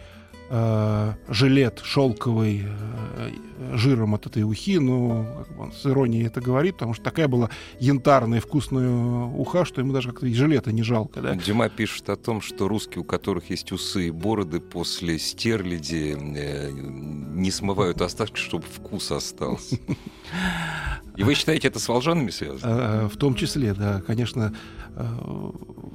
э, 0.51 1.15
жилет 1.29 1.81
шелковый 1.83 2.67
э, 2.67 3.31
жиром 3.75 4.15
от 4.15 4.27
этой 4.27 4.43
ухи, 4.43 4.79
ну, 4.79 5.25
как 5.39 5.57
бы 5.57 5.63
он 5.63 5.73
с 5.73 5.87
иронией 5.87 6.27
это 6.27 6.41
говорит, 6.41 6.75
потому 6.75 6.93
что 6.93 7.05
такая 7.05 7.29
была 7.29 7.51
янтарная 7.79 8.41
вкусная 8.41 8.91
уха, 8.91 9.65
что 9.65 9.81
ему 9.81 9.93
даже 9.93 10.11
как-то 10.11 10.27
и 10.27 10.35
жилета 10.35 10.73
не 10.73 10.83
жалко. 10.83 11.21
Да? 11.21 11.35
Дима 11.37 11.69
пишет 11.69 12.11
о 12.11 12.17
том, 12.17 12.41
что 12.41 12.69
русские, 12.69 13.03
у 13.03 13.05
которых 13.05 13.51
есть 13.51 13.71
усы 13.73 14.09
и 14.09 14.11
бороды, 14.11 14.61
после 14.61 15.19
стерляди 15.19 16.17
э, 16.19 16.71
не 16.71 17.51
смывают 17.51 18.03
остатки, 18.03 18.39
чтобы 18.39 18.65
вкус 18.65 19.13
остался. 19.13 19.79
И 21.21 21.23
вы 21.23 21.35
считаете, 21.35 21.69
это 21.69 21.79
с 21.79 21.87
волжанами 21.89 22.31
связано? 22.31 22.61
А, 22.63 23.09
в 23.09 23.17
том 23.17 23.35
числе, 23.35 23.75
да, 23.75 24.01
конечно, 24.07 24.55
э, 24.97 25.07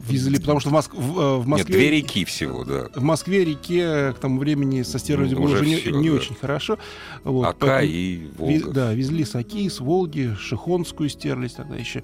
везли, 0.08 0.40
потому 0.40 0.60
что 0.60 0.70
в, 0.70 0.74
Моск... 0.74 0.94
в 0.94 1.48
Москве... 1.48 1.74
Нет, 1.74 1.80
две 1.80 1.90
реки 1.90 2.26
всего, 2.26 2.64
да. 2.64 2.90
В 2.94 3.02
Москве-реке 3.02 4.14
к 4.14 4.20
тому 4.20 4.40
времени 4.40 4.84
со 4.84 5.00
стероидом 5.00 5.42
уже 5.42 5.66
не, 5.66 5.78
все, 5.78 5.90
не 5.90 6.10
да. 6.10 6.16
очень 6.16 6.36
хорошо. 6.36 6.78
Вот, 7.24 7.48
Ака 7.48 7.68
поэтому... 7.68 7.92
и 7.92 8.30
Волга. 8.38 8.72
Да, 8.72 8.94
везли 8.94 9.26
с 9.26 9.36
Аки, 9.36 9.68
с 9.68 9.80
Волги, 9.80 10.36
Шихонскую 10.40 11.10
стерлись 11.10 11.54
тогда 11.54 11.76
еще. 11.76 12.04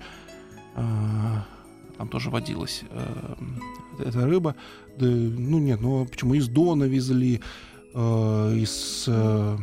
А, 0.75 1.45
там 1.97 2.07
тоже 2.07 2.31
водилась 2.31 2.84
а, 2.89 3.38
эта 3.99 4.25
рыба. 4.25 4.55
Да, 4.97 5.05
ну 5.05 5.60
нет, 5.60 5.79
ну 5.79 6.05
почему 6.05 6.34
из 6.34 6.47
Дона 6.47 6.86
везли, 6.86 7.38
а, 7.38 7.41
из 7.93 9.06
а, 9.08 9.58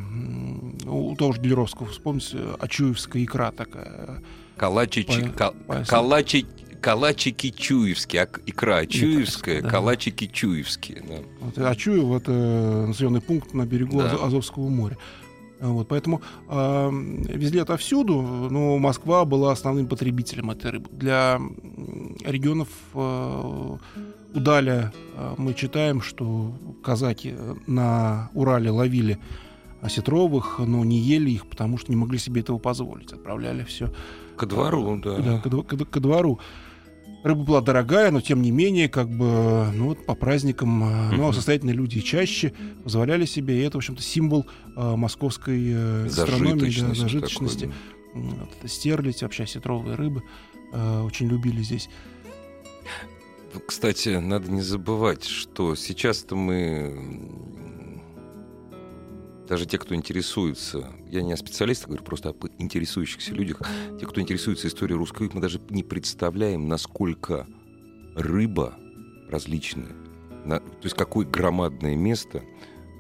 у 0.87 1.17
того 1.17 1.33
же 1.33 1.41
Делеровского, 1.41 1.89
вспомните, 1.89 2.39
Ачуевская 2.59 3.25
икра 3.25 3.53
такая. 3.53 4.23
Калачи, 4.57 5.07
по, 5.67 5.85
калачи 5.85 6.47
калачики 6.81 7.51
чуевские, 7.51 8.23
а 8.23 8.29
икра 8.47 8.87
чуевская, 8.87 9.63
да. 9.63 9.69
калачики 9.69 10.27
чуевские. 10.27 11.03
Да. 11.09 11.15
Вот, 11.41 11.59
Ачуев— 11.59 12.11
это 12.23 12.87
населенный 12.87 13.21
пункт 13.21 13.55
на 13.55 13.67
берегу 13.67 13.99
да. 13.99 14.13
Азовского 14.13 14.69
моря. 14.69 14.97
Вот, 15.61 15.89
поэтому 15.89 16.23
э, 16.49 16.91
везли 17.35 17.59
отовсюду, 17.59 18.21
но 18.23 18.79
Москва 18.79 19.25
была 19.25 19.51
основным 19.51 19.89
потребителем 19.89 20.53
этой 20.53 20.71
рыбы. 20.71 20.89
Для 20.93 21.41
регионов 22.25 22.69
э, 22.95 23.77
Удаля 24.35 24.93
э, 25.15 25.35
мы 25.39 25.55
читаем, 25.55 26.01
что 26.01 26.53
казаки 26.83 27.35
на 27.67 28.31
Урале 28.35 28.71
ловили 28.71 29.19
осетровых, 29.81 30.59
но 30.59 30.85
не 30.85 30.99
ели 30.99 31.31
их, 31.31 31.47
потому 31.47 31.79
что 31.79 31.91
не 31.93 31.97
могли 31.97 32.19
себе 32.19 32.41
этого 32.41 32.59
позволить. 32.59 33.13
Отправляли 33.13 33.65
все 33.65 33.93
ко 34.37 34.47
двору, 34.47 34.97
да. 34.97 35.19
Да, 35.19 35.39
ко, 35.39 35.63
ко, 35.63 35.85
ко 35.85 36.01
двору. 36.01 36.41
Рыба 37.25 37.43
была 37.43 37.61
дорогая, 37.61 38.13
но 38.13 38.21
тем 38.21 38.43
не 38.43 38.53
менее, 38.53 38.89
как 38.89 39.09
бы, 39.09 39.67
ну 39.75 39.87
вот 39.89 40.07
по 40.07 40.15
праздникам, 40.15 40.85
uh-huh. 40.85 41.17
ну, 41.17 41.33
состоятельные 41.33 41.75
люди 41.75 42.01
чаще 42.01 42.55
позволяли 42.85 43.25
себе, 43.25 43.59
и 43.59 43.63
это, 43.65 43.77
в 43.77 43.79
общем-то, 43.79 44.03
символ 44.03 44.47
э, 44.77 44.97
московской 44.97 45.61
э, 45.69 46.05
гастрономии, 46.05 46.81
да, 46.81 46.95
зажиточности. 46.95 47.65
Такой, 47.65 47.75
да. 48.15 48.21
Вот, 48.21 48.49
это 48.59 48.69
стерлядь, 48.69 49.23
вообще 49.23 49.43
осетровые 49.43 49.97
рыбы 49.97 50.23
э, 50.73 51.03
очень 51.03 51.27
любили 51.27 51.61
здесь. 51.63 51.91
Кстати, 53.67 54.11
надо 54.11 54.51
не 54.51 54.63
забывать, 54.63 55.25
что 55.25 55.75
сейчас-то 55.75 56.37
мы 56.37 57.39
даже 59.49 59.67
те, 59.67 59.79
кто 59.79 59.95
интересуется, 59.95 60.93
я 61.11 61.23
не 61.23 61.33
о 61.33 61.37
специалистах 61.37 61.89
говорю, 61.89 62.05
просто 62.05 62.31
об 62.31 62.45
интересующихся 62.59 63.33
людях, 63.33 63.63
те, 63.99 64.07
кто 64.07 64.21
интересуется 64.21 64.69
историей 64.69 64.99
русской 64.99 65.31
мы 65.33 65.41
даже 65.41 65.61
не 65.71 65.83
представляем, 65.83 66.69
насколько 66.69 67.47
рыба 68.15 68.77
различная, 69.31 69.97
на, 70.45 70.61
то 70.61 70.85
есть 70.85 70.97
какое 70.97 71.27
громадное 71.27 71.97
место 71.97 72.43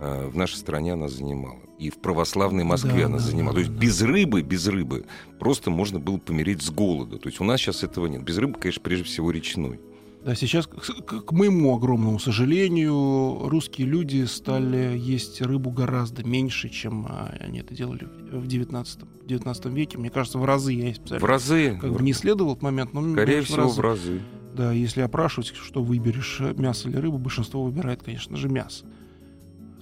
э, 0.00 0.28
в 0.28 0.36
нашей 0.36 0.56
стране 0.56 0.94
она 0.94 1.08
занимала. 1.08 1.60
И 1.78 1.90
в 1.90 1.98
православной 1.98 2.64
Москве 2.64 3.02
да, 3.02 3.06
она 3.06 3.18
да, 3.18 3.22
занимала. 3.22 3.54
Да, 3.54 3.54
то 3.54 3.60
есть 3.60 3.72
да. 3.72 3.80
без 3.80 4.02
рыбы, 4.02 4.42
без 4.42 4.66
рыбы 4.66 5.06
просто 5.38 5.70
можно 5.70 6.00
было 6.00 6.18
помереть 6.18 6.62
с 6.62 6.70
голода. 6.70 7.18
То 7.18 7.28
есть 7.28 7.40
у 7.40 7.44
нас 7.44 7.60
сейчас 7.60 7.84
этого 7.84 8.06
нет. 8.06 8.24
Без 8.24 8.36
рыбы, 8.38 8.58
конечно, 8.58 8.82
прежде 8.82 9.04
всего 9.04 9.30
речной. 9.30 9.78
Да, 10.24 10.34
сейчас, 10.34 10.66
к, 10.66 11.22
к 11.22 11.32
моему 11.32 11.76
огромному 11.76 12.18
сожалению, 12.18 13.48
русские 13.48 13.86
люди 13.86 14.24
стали 14.24 14.98
есть 14.98 15.40
рыбу 15.40 15.70
гораздо 15.70 16.24
меньше, 16.24 16.68
чем 16.68 17.06
а, 17.08 17.34
они 17.40 17.60
это 17.60 17.74
делали 17.74 18.08
в 18.32 18.46
19, 18.46 19.00
в 19.22 19.26
19 19.26 19.66
веке. 19.66 19.96
Мне 19.96 20.10
кажется, 20.10 20.38
в 20.38 20.44
разы. 20.44 20.72
Я 20.72 21.18
в 21.18 21.24
разы. 21.24 21.78
Как 21.80 21.92
бы 21.92 22.02
не 22.02 22.10
исследовал 22.10 22.52
этот 22.52 22.62
момент, 22.62 22.92
но... 22.92 23.12
Скорее 23.12 23.42
всего, 23.42 23.68
в 23.68 23.80
разы. 23.80 23.80
в 23.80 23.80
разы. 23.80 24.22
Да, 24.54 24.72
если 24.72 25.02
опрашивать, 25.02 25.54
что 25.54 25.82
выберешь, 25.82 26.40
мясо 26.56 26.88
или 26.88 26.96
рыбу, 26.96 27.18
большинство 27.18 27.62
выбирает, 27.62 28.02
конечно 28.02 28.36
же, 28.36 28.48
мясо. 28.48 28.84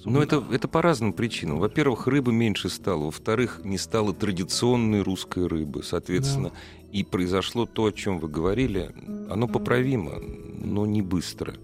Ну, 0.05 0.21
это, 0.21 0.45
это 0.53 0.69
по 0.69 0.83
разным 0.83 1.13
причинам. 1.13 1.59
Во-первых, 1.59 2.07
рыбы 2.07 2.33
меньше 2.33 2.69
стало. 2.69 3.07
Во-вторых, 3.07 3.63
не 3.65 3.77
стало 3.77 4.15
традиционной 4.15 5.03
русской 5.03 5.47
рыбы. 5.47 5.83
Соответственно, 5.83 6.51
да. 6.51 6.55
И 6.93 7.05
произошло 7.05 7.67
то, 7.67 7.87
о 7.87 7.93
чем 7.93 8.19
вы 8.19 8.29
говорили. 8.29 8.91
Оно 9.31 9.49
поправимо, 9.49 10.19
но 10.19 10.87
не 10.87 11.03
быстро. 11.03 11.55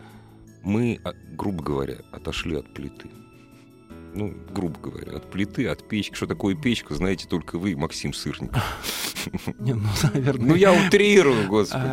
Мы, 0.62 1.00
а, 1.04 1.12
грубо 1.32 1.62
говоря, 1.62 1.96
отошли 2.12 2.56
от 2.56 2.72
плиты. 2.72 3.08
Ну, 4.14 4.34
грубо 4.50 4.78
говоря, 4.78 5.16
от 5.16 5.30
плиты, 5.30 5.66
от 5.66 5.88
печки. 5.88 6.14
Что 6.14 6.26
такое 6.26 6.54
печка, 6.54 6.94
знаете 6.94 7.26
только 7.26 7.58
вы, 7.58 7.76
Максим 7.76 8.12
Сырник. 8.12 8.52
Не, 9.58 9.74
ну, 9.74 9.88
наверное... 10.12 10.48
Ну, 10.48 10.54
я 10.54 10.72
утрирую, 10.72 11.48
господи. 11.48 11.84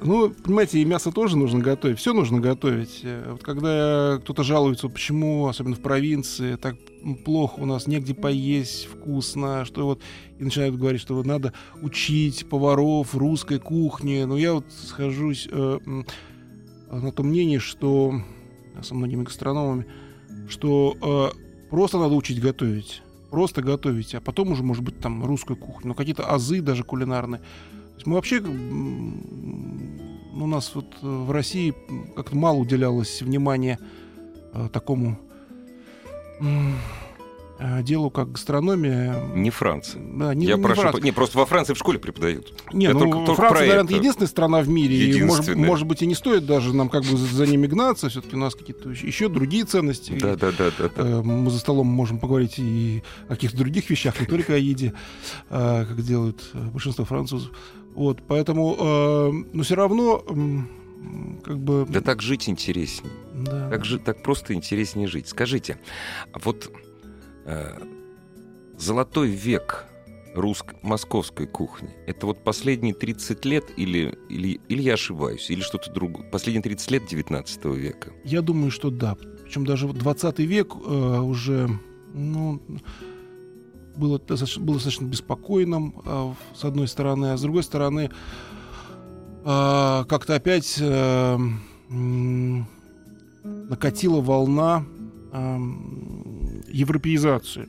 Ну, 0.00 0.30
понимаете, 0.30 0.78
и 0.78 0.84
мясо 0.84 1.10
тоже 1.10 1.36
нужно 1.36 1.58
готовить, 1.58 1.98
все 1.98 2.12
нужно 2.12 2.38
готовить. 2.38 3.00
Э, 3.02 3.32
вот 3.32 3.42
когда 3.42 4.18
кто-то 4.22 4.44
жалуется, 4.44 4.88
почему, 4.88 5.48
особенно 5.48 5.74
в 5.74 5.80
провинции, 5.80 6.54
так 6.54 6.76
плохо 7.24 7.58
у 7.58 7.66
нас, 7.66 7.88
негде 7.88 8.14
поесть 8.14 8.86
вкусно, 8.86 9.64
что 9.64 9.86
вот, 9.86 10.02
и 10.38 10.44
начинают 10.44 10.76
говорить, 10.76 11.00
что 11.00 11.14
вот 11.14 11.26
надо 11.26 11.52
учить 11.82 12.48
поваров 12.48 13.16
русской 13.16 13.58
кухни. 13.58 14.22
Но 14.22 14.38
я 14.38 14.54
вот 14.54 14.66
схожусь 14.70 15.48
э, 15.50 15.78
на 16.90 17.12
том 17.12 17.26
мнении, 17.26 17.58
что 17.58 18.22
со 18.80 18.94
многими 18.94 19.24
гастрономами, 19.24 19.86
что 20.48 21.32
э, 21.34 21.68
просто 21.70 21.98
надо 21.98 22.14
учить 22.14 22.40
готовить. 22.40 23.02
Просто 23.30 23.62
готовить, 23.62 24.14
а 24.14 24.20
потом 24.20 24.52
уже, 24.52 24.62
может 24.62 24.84
быть, 24.84 25.00
там 25.00 25.24
русскую 25.24 25.56
кухню, 25.56 25.88
но 25.88 25.94
какие-то 25.94 26.32
азы 26.32 26.62
даже 26.62 26.82
кулинарные 26.84 27.42
мы 28.06 28.14
вообще 28.16 28.40
у 30.42 30.46
нас 30.46 30.72
вот 30.74 30.86
э, 31.02 31.06
в 31.06 31.30
России 31.30 31.74
как-то 32.16 32.36
мало 32.36 32.56
уделялось 32.56 33.22
внимания 33.22 33.78
э, 34.52 34.68
такому 34.72 35.18
э, 36.40 37.82
делу, 37.82 38.10
как 38.10 38.32
гастрономия. 38.32 39.20
Не 39.34 39.50
Франция. 39.50 40.00
Да, 40.14 40.34
не, 40.34 40.46
Я 40.46 40.56
не 40.56 40.62
прошу, 40.62 40.82
Франция. 40.82 41.02
не, 41.02 41.12
просто 41.12 41.38
во 41.38 41.46
Франции 41.46 41.74
в 41.74 41.78
школе 41.78 41.98
преподают. 41.98 42.54
Не, 42.72 42.86
Я 42.86 42.92
ну, 42.92 43.00
только, 43.00 43.18
только 43.18 43.34
Франция, 43.34 43.68
наверное, 43.68 43.94
единственная 43.94 44.28
страна 44.28 44.60
в 44.60 44.68
мире. 44.68 44.96
И, 44.96 45.22
может, 45.24 45.54
может 45.56 45.86
быть, 45.86 46.02
и 46.02 46.06
не 46.06 46.14
стоит 46.14 46.46
даже 46.46 46.74
нам 46.74 46.88
как 46.88 47.02
бы 47.04 47.16
за 47.16 47.46
ними 47.46 47.66
гнаться. 47.66 48.08
Все-таки 48.08 48.36
у 48.36 48.38
нас 48.38 48.54
какие-то 48.54 48.90
еще 48.90 49.28
другие 49.28 49.64
ценности. 49.64 50.16
Да, 50.20 50.36
да, 50.36 50.52
да, 50.56 50.70
да, 50.78 50.88
да. 50.88 51.22
Мы 51.22 51.50
за 51.50 51.58
столом 51.58 51.88
можем 51.88 52.18
поговорить 52.18 52.58
и 52.58 53.02
о 53.26 53.30
каких-то 53.30 53.56
других 53.56 53.90
вещах, 53.90 54.20
не 54.20 54.26
только 54.26 54.54
о 54.54 54.58
еде, 54.58 54.94
как 55.48 56.00
делают 56.02 56.50
большинство 56.54 57.04
французов. 57.04 57.50
Вот, 57.98 58.22
поэтому, 58.28 58.76
э, 58.78 59.32
но 59.52 59.62
все 59.64 59.74
равно, 59.74 60.22
э, 60.24 61.42
как 61.42 61.58
бы... 61.58 61.84
Да 61.88 62.00
так 62.00 62.22
жить 62.22 62.48
интереснее. 62.48 63.12
Да. 63.34 63.70
Так, 63.70 63.84
жить, 63.84 64.04
так 64.04 64.22
просто 64.22 64.54
интереснее 64.54 65.08
жить. 65.08 65.26
Скажите, 65.26 65.80
вот 66.32 66.72
э, 67.44 67.76
золотой 68.78 69.30
век 69.30 69.84
русско 70.32 70.76
московской 70.82 71.48
кухни, 71.48 71.90
это 72.06 72.26
вот 72.26 72.44
последние 72.44 72.94
30 72.94 73.44
лет 73.44 73.64
или, 73.76 74.16
или, 74.28 74.60
или 74.68 74.80
я 74.80 74.94
ошибаюсь, 74.94 75.50
или 75.50 75.60
что-то 75.60 75.90
другое? 75.90 76.22
Последние 76.30 76.62
30 76.62 76.90
лет 76.92 77.06
19 77.06 77.64
века? 77.64 78.12
Я 78.22 78.42
думаю, 78.42 78.70
что 78.70 78.90
да. 78.90 79.16
Причем 79.42 79.66
даже 79.66 79.88
20 79.88 80.38
век 80.38 80.72
э, 80.72 81.18
уже, 81.18 81.68
ну 82.14 82.62
было 83.98 84.18
достаточно, 84.18 84.62
было 84.62 84.76
достаточно 84.76 85.06
беспокойным, 85.06 85.94
э, 86.04 86.32
с 86.54 86.64
одной 86.64 86.88
стороны, 86.88 87.32
а 87.32 87.36
с 87.36 87.42
другой 87.42 87.62
стороны, 87.62 88.10
э, 89.44 90.04
как-то 90.08 90.34
опять 90.34 90.76
э, 90.80 91.38
накатила 93.44 94.20
волна 94.20 94.84
э, 95.32 95.58
европеизации 96.68 97.68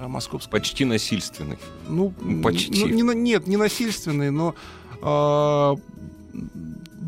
московской. 0.00 0.50
Почти 0.50 0.84
насильственный. 0.84 1.58
Ну, 1.88 2.12
почти. 2.42 2.84
Ну, 2.84 2.88
не, 2.88 3.02
нет, 3.14 3.46
не 3.46 3.56
насильственный, 3.56 4.30
но 4.30 4.54
э, 5.02 5.76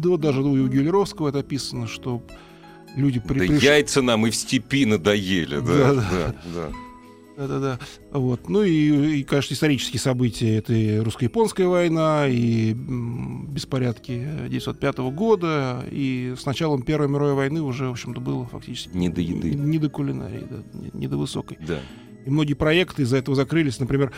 да, 0.00 0.16
даже 0.16 0.42
у 0.42 0.66
Гюлеровского 0.66 1.28
это 1.28 1.40
описано, 1.40 1.86
что 1.86 2.22
люди 2.96 3.20
при, 3.20 3.38
да 3.38 3.46
приш... 3.46 3.62
яйца 3.62 4.02
нам 4.02 4.26
и 4.26 4.30
в 4.30 4.34
степи 4.34 4.86
надоели, 4.86 5.60
да, 5.60 5.94
да, 5.94 5.94
да. 5.94 6.34
да. 6.54 6.70
Да-да-да. 7.40 7.78
Вот. 8.10 8.50
Ну 8.50 8.62
и, 8.62 9.20
и, 9.20 9.24
конечно, 9.24 9.54
исторические 9.54 9.98
события. 9.98 10.58
Это 10.58 10.74
и 10.74 10.98
русско-японская 10.98 11.66
война, 11.66 12.26
и 12.28 12.74
беспорядки 12.74 14.12
1905 14.12 14.98
года, 15.14 15.82
и 15.90 16.34
с 16.38 16.44
началом 16.44 16.82
Первой 16.82 17.08
мировой 17.08 17.32
войны 17.32 17.62
уже, 17.62 17.88
в 17.88 17.92
общем-то, 17.92 18.20
было 18.20 18.44
фактически... 18.44 18.94
Не 18.94 19.08
до 19.08 19.22
еды. 19.22 19.54
Не, 19.54 19.78
до 19.78 19.88
кулинарии, 19.88 20.46
да, 20.50 20.56
не, 20.74 20.90
не 20.92 21.08
до 21.08 21.16
высокой. 21.16 21.56
Да. 21.66 21.78
И 22.26 22.30
многие 22.30 22.54
проекты 22.54 23.02
из-за 23.02 23.16
этого 23.16 23.34
закрылись. 23.34 23.80
Например, 23.80 24.12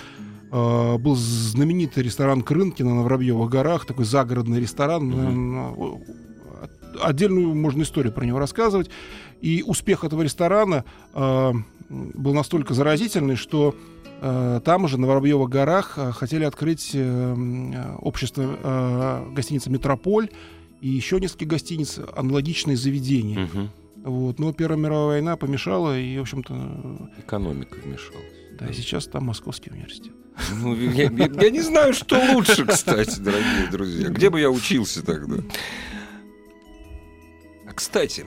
э, 0.50 0.98
был 0.98 1.14
знаменитый 1.14 2.02
ресторан 2.02 2.42
Крынкина 2.42 2.92
на 2.92 3.02
Воробьевых 3.02 3.48
горах, 3.48 3.86
такой 3.86 4.04
загородный 4.04 4.60
ресторан. 4.60 5.12
Mm-hmm. 5.12 6.06
Отдельную 7.02 7.54
можно 7.54 7.82
историю 7.82 8.12
про 8.12 8.24
него 8.24 8.40
рассказывать. 8.40 8.90
И 9.42 9.62
успех 9.66 10.04
этого 10.04 10.22
ресторана 10.22 10.84
э, 11.12 11.52
был 11.90 12.32
настолько 12.32 12.74
заразительный, 12.74 13.36
что 13.36 13.74
э, 14.20 14.60
там 14.64 14.88
же, 14.88 14.98
на 14.98 15.06
Воробьевых 15.08 15.50
горах, 15.50 15.94
э, 15.96 16.12
хотели 16.12 16.44
открыть 16.44 16.92
э, 16.94 17.96
общество 18.00 18.56
э, 18.62 19.32
гостиницы 19.34 19.68
«Метрополь» 19.68 20.30
и 20.80 20.88
еще 20.88 21.20
несколько 21.20 21.44
гостиниц, 21.46 21.98
аналогичные 22.16 22.76
заведения. 22.76 23.44
Угу. 23.44 23.68
Вот. 24.04 24.38
Но 24.38 24.52
Первая 24.52 24.78
мировая 24.78 25.06
война 25.06 25.36
помешала, 25.36 25.98
и, 25.98 26.16
в 26.18 26.22
общем-то... 26.22 27.10
Экономика 27.18 27.76
вмешалась. 27.84 28.22
Да, 28.58 28.66
и 28.66 28.72
сейчас 28.72 29.06
там 29.06 29.24
Московский 29.24 29.70
университет. 29.70 30.12
Ну, 30.60 30.74
я, 30.74 31.10
я, 31.10 31.30
я 31.40 31.50
не 31.50 31.60
знаю, 31.60 31.92
что 31.92 32.18
лучше, 32.32 32.64
кстати, 32.64 33.18
дорогие 33.18 33.66
друзья. 33.70 34.08
Где 34.08 34.30
бы 34.30 34.40
я 34.40 34.50
учился 34.50 35.04
тогда? 35.04 35.42
А, 37.68 37.72
кстати, 37.74 38.24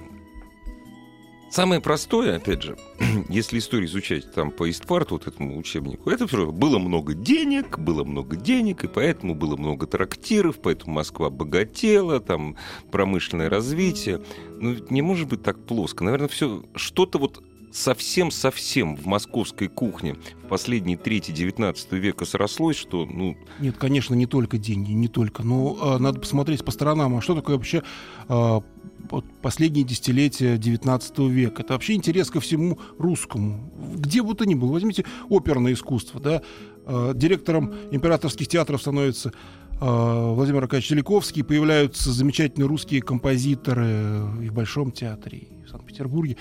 Самое 1.55 1.79
простое, 1.79 2.35
опять 2.35 2.63
же, 2.63 2.75
если 3.29 3.59
историю 3.59 3.87
изучать 3.87 4.29
там 4.33 4.51
по 4.51 4.69
Истфарту, 4.69 5.15
вот 5.15 5.25
этому 5.25 5.57
учебнику, 5.57 6.09
это 6.09 6.27
все 6.27 6.51
было 6.51 6.79
много 6.79 7.13
денег, 7.13 7.79
было 7.79 8.03
много 8.03 8.35
денег, 8.35 8.83
и 8.83 8.89
поэтому 8.89 9.35
было 9.35 9.55
много 9.55 9.87
трактиров, 9.87 10.59
поэтому 10.61 10.95
Москва 10.95 11.29
богатела, 11.29 12.19
там 12.19 12.57
промышленное 12.91 13.49
развитие. 13.49 14.21
Ну, 14.59 14.75
не 14.89 15.01
может 15.01 15.29
быть 15.29 15.43
так 15.43 15.57
плоско. 15.65 16.03
Наверное, 16.03 16.27
все 16.27 16.65
что-то 16.75 17.19
вот 17.19 17.41
совсем-совсем 17.75 18.95
в 18.95 19.05
московской 19.05 19.67
кухне 19.67 20.15
в 20.43 20.47
последние 20.47 20.97
трети 20.97 21.31
19 21.31 21.91
века 21.93 22.25
срослось, 22.25 22.77
что, 22.77 23.05
ну... 23.05 23.35
Нет, 23.59 23.77
конечно, 23.77 24.15
не 24.15 24.25
только 24.25 24.57
деньги, 24.57 24.93
не 24.93 25.07
только. 25.07 25.43
Но 25.43 25.77
а, 25.81 25.99
надо 25.99 26.19
посмотреть 26.19 26.63
по 26.63 26.71
сторонам. 26.71 27.17
А 27.17 27.21
что 27.21 27.35
такое 27.35 27.57
вообще 27.57 27.83
а, 28.29 28.63
вот 29.09 29.25
последние 29.41 29.83
десятилетия 29.83 30.57
19 30.57 31.19
века? 31.19 31.63
Это 31.63 31.73
вообще 31.73 31.93
интерес 31.93 32.29
ко 32.31 32.39
всему 32.39 32.79
русскому. 32.97 33.71
Где 33.95 34.23
бы 34.23 34.35
то 34.35 34.45
ни 34.45 34.55
было. 34.55 34.71
Возьмите 34.71 35.03
оперное 35.29 35.73
искусство, 35.73 36.21
да. 36.21 36.41
А, 36.85 37.13
директором 37.13 37.73
императорских 37.91 38.47
театров 38.47 38.81
становится 38.81 39.33
а, 39.81 40.31
Владимир 40.33 40.63
Аркадьевич 40.63 40.89
Телековский, 40.89 41.43
появляются 41.43 42.13
замечательные 42.13 42.67
русские 42.67 43.01
композиторы 43.01 44.29
и 44.41 44.49
в 44.49 44.53
Большом 44.53 44.91
театре, 44.91 45.39
и 45.39 45.65
в 45.65 45.69
Санкт-Петербурге. 45.69 46.37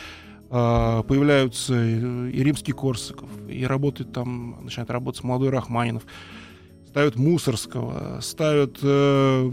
А, 0.57 1.03
появляются 1.03 1.75
и 1.75 2.45
Римский 2.45 2.71
Корсаков, 2.71 3.29
и 3.49 3.67
работает 3.67 4.13
там, 4.13 4.63
начинает 4.63 4.89
работать 4.89 5.25
молодой 5.25 5.49
Рахманинов, 5.49 6.05
ставят 6.87 7.17
Мусорского, 7.17 8.21
ставят 8.21 8.79
э, 8.81 9.51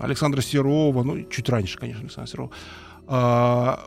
Александра 0.00 0.40
Серова, 0.40 1.02
ну, 1.02 1.24
чуть 1.24 1.48
раньше, 1.48 1.78
конечно, 1.78 2.02
Александра 2.02 2.30
Серова. 2.30 2.50
А, 3.08 3.86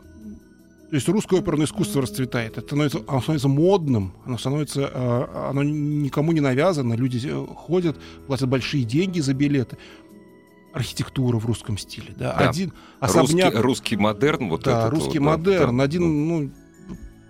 то 0.90 0.94
есть 0.94 1.08
русское 1.08 1.38
оперное 1.38 1.64
искусство 1.64 2.02
расцветает. 2.02 2.58
Это 2.58 2.66
становится, 2.66 2.98
оно 3.08 3.22
становится 3.22 3.48
модным, 3.48 4.12
оно 4.26 4.36
становится, 4.36 4.82
э, 4.82 5.48
оно 5.48 5.62
никому 5.62 6.32
не 6.32 6.40
навязано, 6.40 6.92
люди 6.92 7.26
э, 7.26 7.46
ходят, 7.54 7.96
платят 8.26 8.50
большие 8.50 8.84
деньги 8.84 9.20
за 9.20 9.32
билеты 9.32 9.78
архитектура 10.72 11.38
в 11.38 11.46
русском 11.46 11.78
стиле. 11.78 12.14
Да? 12.16 12.34
Да. 12.38 12.48
Один 12.48 12.72
особняк... 13.00 13.52
Русский, 13.54 13.62
русский 13.62 13.96
модерн. 13.96 14.48
Вот 14.48 14.64
да, 14.64 14.90
русский 14.90 15.18
вот, 15.18 15.38
модерн. 15.38 15.76
Да, 15.78 15.84
Один, 15.84 16.28
ну, 16.28 16.50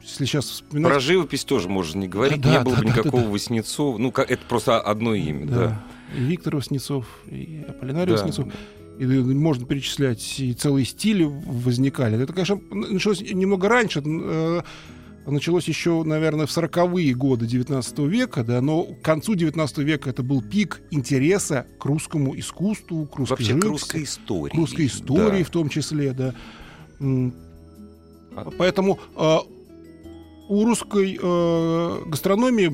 если 0.03 0.24
сейчас 0.24 0.46
вспоминать... 0.46 0.92
Про 0.92 1.01
живопись 1.01 1.44
тоже 1.44 1.68
можно 1.68 2.01
не 2.01 2.09
говорить. 2.09 2.40
Да, 2.40 2.51
не 2.51 2.61
было 2.61 2.74
да, 2.77 2.81
бы 2.81 2.87
да, 2.87 2.92
никакого 2.92 3.22
да, 3.22 3.29
да. 3.29 3.33
Васнецова. 3.33 3.98
Ну, 3.98 4.09
это 4.11 4.40
просто 4.48 4.81
одно 4.81 5.14
имя. 5.14 5.46
Да. 5.46 5.55
да. 5.55 5.85
И 6.16 6.20
Виктор 6.20 6.57
Васнецов, 6.57 7.07
и 7.27 7.64
Аполлинарий 7.68 8.14
да. 8.14 8.22
Васнецов. 8.22 8.48
И 8.98 9.05
можно 9.05 9.64
перечислять, 9.64 10.40
и 10.40 10.55
целые 10.55 10.85
стили 10.85 11.22
возникали. 11.22 12.20
Это, 12.20 12.33
конечно, 12.33 12.61
началось 12.70 13.20
немного 13.20 13.68
раньше. 13.68 14.03
Началось 15.31 15.69
еще, 15.69 16.03
наверное, 16.05 16.47
в 16.47 16.57
40-е 16.57 17.14
годы 17.14 17.47
19 17.47 17.99
века, 18.01 18.45
да, 18.45 18.61
но 18.61 18.85
к 18.85 19.03
концу 19.03 19.35
19 19.35 19.79
века 19.79 20.11
это 20.11 20.23
был 20.23 20.43
пик 20.43 20.81
интереса 20.91 21.67
к 21.79 21.85
русскому 21.85 22.38
искусству, 22.38 23.07
к 23.07 23.17
русской 23.17 23.33
Вообще, 23.33 23.47
живописи, 23.47 23.67
к 23.67 23.71
русской 23.71 24.03
истории. 24.05 24.53
К 24.53 24.55
русской 24.55 24.87
истории 24.87 25.38
да. 25.38 25.45
в 25.45 25.51
том 25.51 25.69
числе, 25.69 26.12
да. 26.12 26.35
А 27.01 28.51
Поэтому 28.57 28.99
э, 29.17 29.37
у 30.49 30.64
русской 30.64 31.19
э, 31.21 32.03
гастрономии 32.07 32.69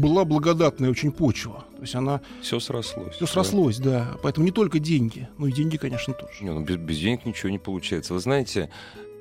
была 0.00 0.24
благодатная 0.24 0.90
очень 0.90 1.12
почва. 1.12 1.64
То 1.76 1.82
есть 1.82 1.94
она... 1.94 2.20
Все 2.40 2.58
срослось. 2.60 3.14
Все 3.14 3.26
срослось, 3.26 3.78
да. 3.78 3.90
да. 4.12 4.18
Поэтому 4.22 4.46
не 4.46 4.52
только 4.52 4.78
деньги, 4.78 5.28
но 5.38 5.46
и 5.46 5.52
деньги, 5.52 5.76
конечно, 5.76 6.14
тоже. 6.14 6.32
Не, 6.42 6.50
ну 6.50 6.64
без, 6.64 6.76
без 6.76 6.98
денег 6.98 7.24
ничего 7.24 7.50
не 7.50 7.58
получается. 7.58 8.14
Вы 8.14 8.20
знаете, 8.20 8.70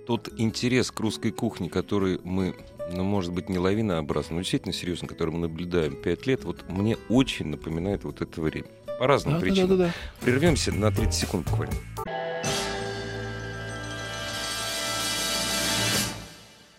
тот 0.05 0.29
интерес 0.37 0.91
к 0.91 0.99
русской 0.99 1.31
кухне, 1.31 1.69
который 1.69 2.19
мы, 2.23 2.55
ну, 2.91 3.03
может 3.03 3.33
быть, 3.33 3.49
не 3.49 3.57
лавинообразно, 3.57 4.35
но 4.35 4.41
действительно 4.41 4.73
серьезно, 4.73 5.07
который 5.07 5.31
мы 5.31 5.39
наблюдаем 5.39 5.95
пять 5.95 6.25
лет, 6.25 6.43
вот 6.43 6.67
мне 6.69 6.97
очень 7.09 7.47
напоминает 7.47 8.03
вот 8.03 8.21
это 8.21 8.41
время. 8.41 8.67
По 8.99 9.07
разным 9.07 9.35
да, 9.35 9.39
причинам. 9.39 9.69
Да, 9.69 9.75
да, 9.75 9.85
да. 9.85 9.93
Прервемся 10.25 10.71
на 10.71 10.91
30 10.91 11.13
секунд 11.13 11.49
буквально. 11.49 11.75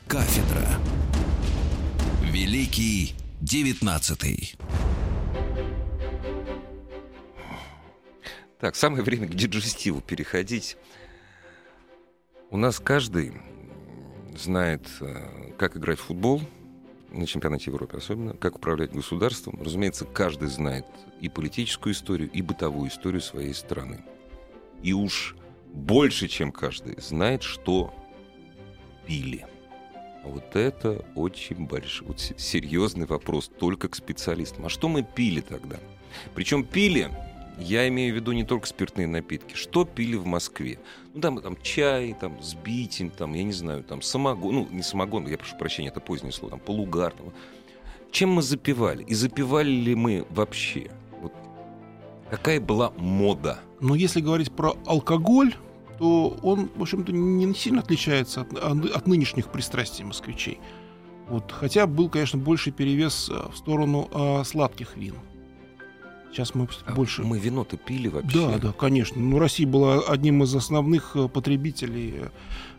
Кафедра. 0.06 0.68
Великий 2.22 3.14
девятнадцатый. 3.40 4.54
Так, 8.60 8.76
самое 8.76 9.02
время 9.02 9.26
к 9.26 9.34
диджестиву 9.34 10.00
переходить. 10.00 10.76
У 12.52 12.58
нас 12.58 12.78
каждый 12.80 13.32
знает, 14.36 14.86
э, 15.00 15.52
как 15.56 15.74
играть 15.78 15.98
в 15.98 16.02
футбол, 16.02 16.42
на 17.10 17.26
чемпионате 17.26 17.70
Европы 17.70 17.96
особенно, 17.96 18.34
как 18.34 18.56
управлять 18.56 18.92
государством. 18.92 19.58
Разумеется, 19.62 20.04
каждый 20.04 20.48
знает 20.48 20.84
и 21.18 21.30
политическую 21.30 21.94
историю, 21.94 22.30
и 22.30 22.42
бытовую 22.42 22.90
историю 22.90 23.22
своей 23.22 23.54
страны. 23.54 24.04
И 24.82 24.92
уж 24.92 25.34
больше, 25.72 26.28
чем 26.28 26.52
каждый, 26.52 27.00
знает, 27.00 27.42
что 27.42 27.94
пили. 29.06 29.46
Вот 30.22 30.54
это 30.54 31.06
очень 31.14 31.66
большой, 31.66 32.08
вот 32.08 32.20
серьезный 32.20 33.06
вопрос 33.06 33.48
только 33.48 33.88
к 33.88 33.94
специалистам. 33.94 34.66
А 34.66 34.68
что 34.68 34.90
мы 34.90 35.02
пили 35.02 35.40
тогда? 35.40 35.78
Причем 36.34 36.64
пили 36.64 37.10
я 37.58 37.88
имею 37.88 38.12
в 38.12 38.16
виду 38.16 38.32
не 38.32 38.44
только 38.44 38.66
спиртные 38.66 39.06
напитки. 39.06 39.54
Что 39.54 39.84
пили 39.84 40.16
в 40.16 40.26
Москве? 40.26 40.78
Ну, 41.14 41.20
там, 41.20 41.40
там 41.40 41.56
чай, 41.62 42.16
там, 42.18 42.42
сбитень, 42.42 43.10
там, 43.10 43.34
я 43.34 43.42
не 43.42 43.52
знаю, 43.52 43.82
там, 43.84 44.02
самогон. 44.02 44.54
Ну, 44.54 44.68
не 44.70 44.82
самогон, 44.82 45.26
я 45.26 45.38
прошу 45.38 45.56
прощения, 45.58 45.88
это 45.88 46.00
позднее 46.00 46.32
слово, 46.32 46.52
там, 46.52 46.60
полугар. 46.60 47.12
Там. 47.12 47.32
Чем 48.10 48.30
мы 48.30 48.42
запивали? 48.42 49.04
И 49.04 49.14
запивали 49.14 49.70
ли 49.70 49.94
мы 49.94 50.26
вообще? 50.30 50.90
Вот. 51.20 51.32
Какая 52.30 52.60
была 52.60 52.92
мода? 52.96 53.58
Ну, 53.80 53.94
если 53.94 54.20
говорить 54.20 54.52
про 54.52 54.76
алкоголь, 54.86 55.54
то 55.98 56.36
он, 56.42 56.70
в 56.74 56.82
общем-то, 56.82 57.12
не 57.12 57.54
сильно 57.54 57.80
отличается 57.80 58.42
от, 58.42 58.52
от 58.56 59.06
нынешних 59.06 59.48
пристрастий 59.48 60.04
москвичей. 60.04 60.58
Вот, 61.28 61.52
хотя 61.52 61.86
был, 61.86 62.08
конечно, 62.08 62.38
больший 62.38 62.72
перевес 62.72 63.30
э, 63.30 63.48
в 63.50 63.56
сторону 63.56 64.08
э, 64.12 64.44
сладких 64.44 64.96
вин. 64.96 65.14
Сейчас 66.32 66.54
мы 66.54 66.66
а 66.86 66.92
больше... 66.92 67.22
Мы 67.22 67.38
вино-то 67.38 67.76
пили 67.76 68.08
вообще? 68.08 68.48
Да, 68.48 68.58
да, 68.58 68.72
конечно. 68.72 69.20
Ну, 69.20 69.38
Россия 69.38 69.66
была 69.66 70.00
одним 70.00 70.42
из 70.42 70.54
основных 70.54 71.14
э, 71.14 71.28
потребителей, 71.28 72.14
э, 72.16 72.28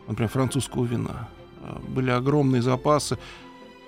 например, 0.08 0.28
французского 0.28 0.84
вина. 0.84 1.28
Э, 1.62 1.78
были 1.86 2.10
огромные 2.10 2.62
запасы. 2.62 3.16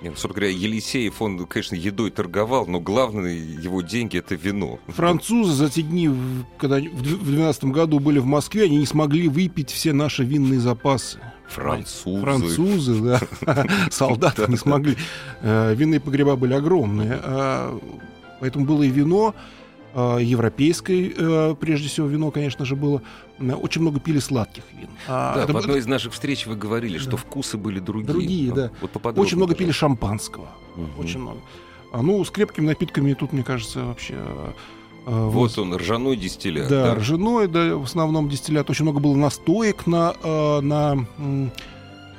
Нет, 0.03 0.13
собственно 0.13 0.35
говоря, 0.35 0.51
Елисеев, 0.51 1.21
он, 1.21 1.45
конечно, 1.47 1.75
едой 1.75 2.13
торговал, 2.13 2.67
но 2.67 2.79
главное 2.79 3.35
его 3.35 3.83
деньги— 3.83 4.19
это 4.19 4.37
вино. 4.37 4.79
Французы 4.87 5.53
за 5.53 5.69
те 5.69 5.83
дни, 5.83 6.11
когда 6.59 6.77
в 6.77 7.03
2012 7.03 7.65
году 7.65 7.99
были 7.99 8.21
в 8.21 8.27
Москве, 8.27 8.65
они 8.65 8.77
не 8.77 8.87
смогли 8.87 9.27
выпить 9.27 9.71
все 9.71 9.93
наши 9.93 10.23
винные 10.23 10.61
запасы. 10.61 11.19
Французы. 11.49 12.21
Французы, 12.21 13.01
да. 13.41 13.67
Солдаты 13.91 14.47
не 14.49 14.57
смогли. 14.57 14.97
Винные 15.43 15.99
погреба 15.99 16.37
были 16.37 16.53
огромные. 16.53 17.21
Поэтому 18.41 18.65
было 18.65 18.83
и 18.83 18.89
вино, 18.89 19.35
а, 19.99 20.19
европейское, 20.19 21.11
э, 21.17 21.55
прежде 21.59 21.89
всего, 21.89 22.07
вино, 22.07 22.31
конечно 22.31 22.67
же, 22.67 22.77
было. 22.77 23.01
Очень 23.39 23.81
много 23.81 23.99
пили 23.99 24.19
сладких 24.19 24.65
вин. 24.79 24.91
А, 25.09 25.37
да, 25.37 25.45
это, 25.45 25.55
в 25.55 25.57
одной 25.57 25.79
из 25.79 25.87
наших 25.87 26.13
встреч 26.13 26.47
вы 26.47 26.55
говорили, 26.55 26.99
да. 26.99 27.03
что 27.03 27.17
вкусы 27.17 27.57
были 27.57 27.81
другие. 27.81 28.13
Другие, 28.13 28.53
да. 28.53 28.71
Вот 28.83 29.19
очень 29.19 29.39
много 29.39 29.55
пили 29.55 29.71
шампанского. 29.71 30.49
Угу. 30.77 31.03
Очень 31.03 31.21
много. 31.21 31.41
А, 31.93 32.03
ну, 32.03 32.23
с 32.23 32.31
крепкими 32.31 32.67
напитками 32.67 33.15
тут, 33.15 33.33
мне 33.33 33.43
кажется, 33.43 33.85
вообще... 33.85 34.17
А, 35.07 35.29
вот 35.29 35.57
он, 35.57 35.75
ржаной 35.75 36.17
дистиллят. 36.17 36.69
Да, 36.69 36.89
да, 36.89 36.95
ржаной, 36.97 37.49
да, 37.49 37.77
в 37.77 37.85
основном 37.85 38.29
дистиллят. 38.29 38.69
Очень 38.69 38.85
много 38.85 39.01
было 39.01 39.15
настоек 39.15 39.87
на, 39.87 40.15
на 40.61 41.07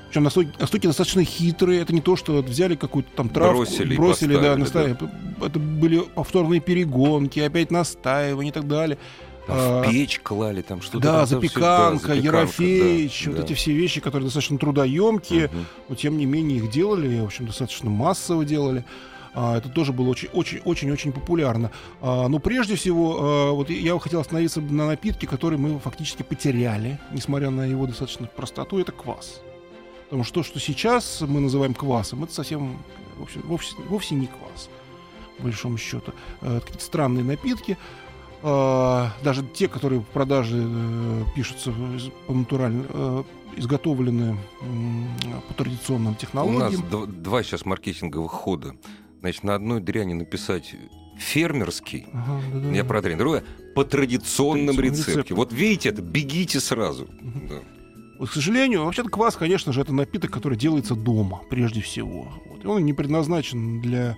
причем 0.08 0.24
настойки, 0.24 0.51
настойки 0.60 0.88
достаточно 0.88 1.24
хитрые. 1.24 1.82
Это 1.82 1.93
не 1.93 2.01
то, 2.01 2.16
что 2.16 2.34
вот 2.34 2.45
взяли 2.45 2.76
какую-то 2.76 3.10
там 3.16 3.30
травку, 3.30 3.58
бросили, 3.58 3.95
бросили 3.95 4.36
да, 4.36 4.55
настаивали. 4.55 4.97
Да. 4.99 5.45
Это 5.47 5.60
были 5.60 5.99
повторные 5.99 6.62
перегонки, 6.62 7.39
опять 7.39 7.72
настаивание 7.72 8.51
и 8.51 8.53
так 8.53 8.68
далее. 8.68 8.97
Там 9.47 9.55
а, 9.58 9.82
в 9.82 9.89
печь 9.89 10.20
клали 10.22 10.62
там 10.62 10.82
что-то. 10.82 10.99
Да, 10.99 11.18
там 11.20 11.28
запеканка, 11.28 12.08
да, 12.10 12.14
ерофеич, 12.14 13.24
да, 13.26 13.32
вот 13.32 13.39
да. 13.39 13.45
эти 13.45 13.53
все 13.53 13.72
вещи, 13.74 14.01
которые 14.01 14.26
достаточно 14.26 14.58
трудоемкие, 14.58 15.45
угу. 15.45 15.55
но 15.89 15.95
тем 15.95 16.18
не 16.18 16.26
менее 16.26 16.58
их 16.58 16.70
делали, 16.70 17.20
в 17.20 17.26
общем, 17.26 17.45
достаточно 17.45 17.89
массово 17.89 18.43
делали. 18.43 18.84
А, 19.34 19.58
это 19.58 19.70
тоже 19.70 19.93
было 19.93 20.10
очень, 20.10 20.30
очень, 20.34 20.60
очень, 20.66 20.91
очень 20.91 21.12
популярно. 21.12 21.72
А, 22.01 22.28
но 22.28 22.39
прежде 22.39 22.76
всего, 22.76 23.18
а, 23.20 23.51
вот 23.51 23.70
я 23.70 23.97
хотел 23.99 24.20
остановиться 24.20 24.62
на 24.62 24.88
напитке, 24.88 25.28
который 25.28 25.58
мы 25.58 25.80
фактически 25.80 26.24
потеряли, 26.24 26.99
несмотря 27.12 27.49
на 27.49 27.66
его 27.66 27.86
достаточно 27.86 28.26
простоту, 28.28 28.80
это 28.80 28.91
квас. 28.91 29.41
Потому 30.08 30.24
что 30.24 30.36
то, 30.36 30.43
что 30.43 30.60
сейчас 30.60 31.22
мы 31.22 31.41
называем 31.41 31.74
квасом, 31.74 32.24
это 32.24 32.34
совсем 32.34 32.78
в 33.18 33.24
общем, 33.24 33.41
вовсе, 33.45 33.76
вовсе 33.89 34.16
не 34.16 34.28
квас, 34.28 34.70
по 35.38 35.43
большому 35.43 35.78
счету. 35.78 36.14
Это 36.41 36.62
какие-то 36.62 36.84
странные 36.84 37.24
напитки. 37.24 37.78
А, 38.43 39.12
даже 39.24 39.43
те, 39.43 39.68
которые 39.68 40.01
в 40.01 40.05
продаже 40.05 40.64
э, 40.64 41.24
пишутся 41.36 41.74
по 42.28 42.34
натурально, 42.34 42.86
э, 42.88 43.24
изготовлены 43.55 44.38
по 45.47 45.53
традиционным 45.55 46.14
технологиям. 46.16 46.86
У 46.91 46.97
нас 46.97 47.08
два 47.10 47.41
сейчас 47.41 47.66
маркетинговых 47.66 48.32
хода. 48.32 48.76
Значит, 49.22 49.43
на 49.43 49.55
одной 49.55 49.82
дряни 49.82 50.14
написать 50.14 50.76
фермерский, 51.18 52.05
ага, 52.14 52.39
да, 52.53 52.60
да, 52.60 52.70
я 52.70 52.84
про 52.86 53.01
другое, 53.01 53.43
по 53.74 53.84
традиционным 53.84 54.80
рецепте. 54.80 55.14
рецептам. 55.14 55.38
Вот 55.38 55.51
видите, 55.51 55.89
это 55.89 56.03
бегите 56.03 56.60
сразу. 56.60 57.05
Угу. 57.05 57.47
Да. 57.49 57.76
Вот, 58.20 58.30
к 58.30 58.34
сожалению, 58.34 58.86
вообще-то 58.86 59.09
квас, 59.09 59.36
конечно 59.36 59.72
же, 59.74 59.82
это 59.82 59.93
напиток, 59.93 60.32
который 60.32 60.57
делается 60.57 60.95
дома, 60.95 61.41
прежде 61.49 61.82
всего. 61.82 62.34
Вот. 62.45 62.63
И 62.63 62.68
он 62.68 62.86
не 62.86 62.93
предназначен 62.93 63.82
для 63.82 64.18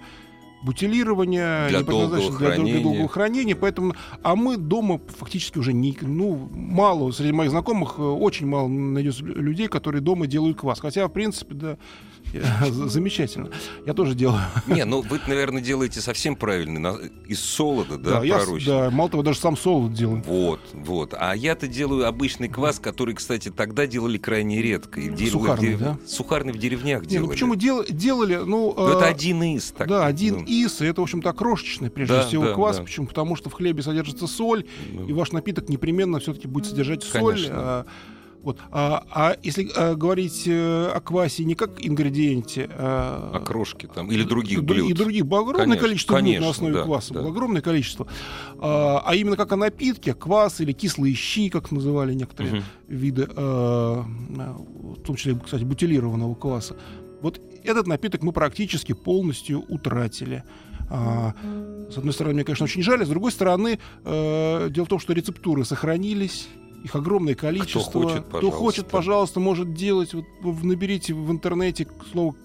бутилирования, 0.61 1.69
для 1.69 1.79
не 1.79 1.85
предназначен 1.85 2.37
для, 2.37 2.55
для 2.55 2.81
долгого 2.81 3.07
хранения. 3.07 3.55
Поэтому, 3.55 3.95
а 4.23 4.35
мы 4.35 4.57
дома 4.57 4.99
фактически 5.17 5.57
уже 5.57 5.73
не, 5.73 5.97
ну, 6.01 6.49
мало, 6.51 7.11
среди 7.11 7.31
моих 7.31 7.51
знакомых 7.51 7.95
э, 7.97 8.01
очень 8.01 8.47
мало 8.47 8.67
найдется 8.67 9.23
людей, 9.23 9.67
которые 9.67 10.01
дома 10.01 10.27
делают 10.27 10.57
квас. 10.57 10.79
Хотя, 10.79 11.07
в 11.07 11.11
принципе, 11.11 11.55
да, 11.55 11.77
Замечательно. 12.69 13.49
Я 13.85 13.93
тоже 13.93 14.15
делаю. 14.15 14.41
Не, 14.67 14.85
ну 14.85 15.01
вы, 15.01 15.19
наверное, 15.27 15.61
делаете 15.61 16.01
совсем 16.01 16.35
правильно. 16.35 16.97
Из 17.27 17.39
солода, 17.39 17.97
да, 17.97 18.19
да, 18.19 18.25
я, 18.25 18.41
да, 18.65 18.89
мало 18.89 19.09
того, 19.09 19.23
даже 19.23 19.39
сам 19.39 19.57
солод 19.57 19.93
делаю. 19.93 20.23
Вот, 20.25 20.59
вот. 20.73 21.13
А 21.17 21.35
я-то 21.35 21.67
делаю 21.67 22.07
обычный 22.07 22.49
квас, 22.49 22.79
который, 22.79 23.15
кстати, 23.15 23.49
тогда 23.49 23.87
делали 23.87 24.17
крайне 24.17 24.61
редко. 24.61 24.99
И 24.99 25.29
сухарный, 25.29 25.67
дерев... 25.67 25.79
да? 25.79 25.97
Сухарный 26.05 26.53
в 26.53 26.57
деревнях 26.57 27.03
Не, 27.03 27.07
делали. 27.07 27.25
Ну 27.25 27.31
почему 27.31 27.55
дел... 27.55 27.83
делали? 27.87 28.35
Ну, 28.35 28.73
ну, 28.75 28.87
это 28.87 29.05
один 29.05 29.41
из. 29.43 29.71
Так, 29.71 29.87
да, 29.87 30.05
один 30.05 30.39
ну. 30.39 30.45
из. 30.45 30.81
И 30.81 30.85
это, 30.85 31.01
в 31.01 31.03
общем-то, 31.03 31.33
крошечный, 31.33 31.89
прежде 31.89 32.15
да, 32.15 32.27
всего, 32.27 32.45
да, 32.45 32.53
квас. 32.53 32.77
Да. 32.77 32.83
Почему? 32.83 33.07
Потому 33.07 33.35
что 33.35 33.49
в 33.49 33.53
хлебе 33.53 33.81
содержится 33.81 34.27
соль, 34.27 34.65
да. 34.91 35.03
и 35.03 35.13
ваш 35.13 35.31
напиток 35.31 35.69
непременно 35.69 36.19
все-таки 36.19 36.47
будет 36.47 36.67
содержать 36.67 37.03
соль. 37.03 37.35
Конечно. 37.35 37.85
А, 38.39 38.45
вот. 38.45 38.57
А, 38.71 39.05
а 39.11 39.37
если 39.43 39.69
а, 39.75 39.95
говорить 39.95 40.43
э, 40.47 40.87
о 40.87 40.99
квасе 41.01 41.43
не 41.43 41.55
как 41.55 41.85
ингредиенте... 41.85 42.69
А, 42.71 43.31
о 43.35 43.39
крошке 43.39 43.87
там 43.87 44.11
или 44.11 44.23
других 44.23 44.63
блюд. 44.63 44.89
И 44.89 44.93
других. 44.93 45.23
Огромное 45.25 45.65
конечно, 45.65 45.79
количество 45.79 46.15
конечно, 46.15 46.39
блюд 46.39 46.45
на 46.45 46.49
основе 46.49 46.73
да, 46.73 46.83
кваса. 46.83 47.13
Да. 47.13 47.19
Огромное 47.21 47.61
количество. 47.61 48.07
А, 48.59 49.03
а 49.05 49.15
именно 49.15 49.35
как 49.35 49.51
о 49.51 49.55
напитке, 49.55 50.13
квас 50.13 50.61
или 50.61 50.71
кислые 50.71 51.15
щи, 51.15 51.49
как 51.49 51.71
называли 51.71 52.13
некоторые 52.13 52.55
угу. 52.55 52.63
виды, 52.87 53.27
а, 53.35 54.05
в 54.05 55.01
том 55.01 55.15
числе, 55.15 55.39
кстати, 55.43 55.63
бутилированного 55.63 56.35
кваса. 56.35 56.77
Вот 57.21 57.41
этот 57.63 57.87
напиток 57.87 58.23
мы 58.23 58.31
практически 58.31 58.93
полностью 58.93 59.65
утратили. 59.67 60.43
А, 60.89 61.35
с 61.91 61.97
одной 61.97 62.13
стороны, 62.13 62.35
мне, 62.35 62.43
конечно, 62.43 62.63
очень 62.63 62.81
жаль, 62.81 63.03
а 63.03 63.05
с 63.05 63.09
другой 63.09 63.31
стороны, 63.31 63.79
дело 64.03 64.85
в 64.85 64.87
том, 64.87 64.99
что 64.99 65.13
рецептуры 65.13 65.65
сохранились, 65.65 66.47
их 66.83 66.95
огромное 66.95 67.35
количество. 67.35 67.81
Кто 67.81 67.99
хочет, 67.99 68.25
пожалуйста, 68.25 68.37
Кто 68.37 68.51
хочет, 68.51 68.87
пожалуйста 68.87 69.39
может 69.39 69.73
делать. 69.73 70.13
Вот, 70.13 70.63
наберите 70.63 71.13
в 71.13 71.31
интернете 71.31 71.87
слово 72.11 72.35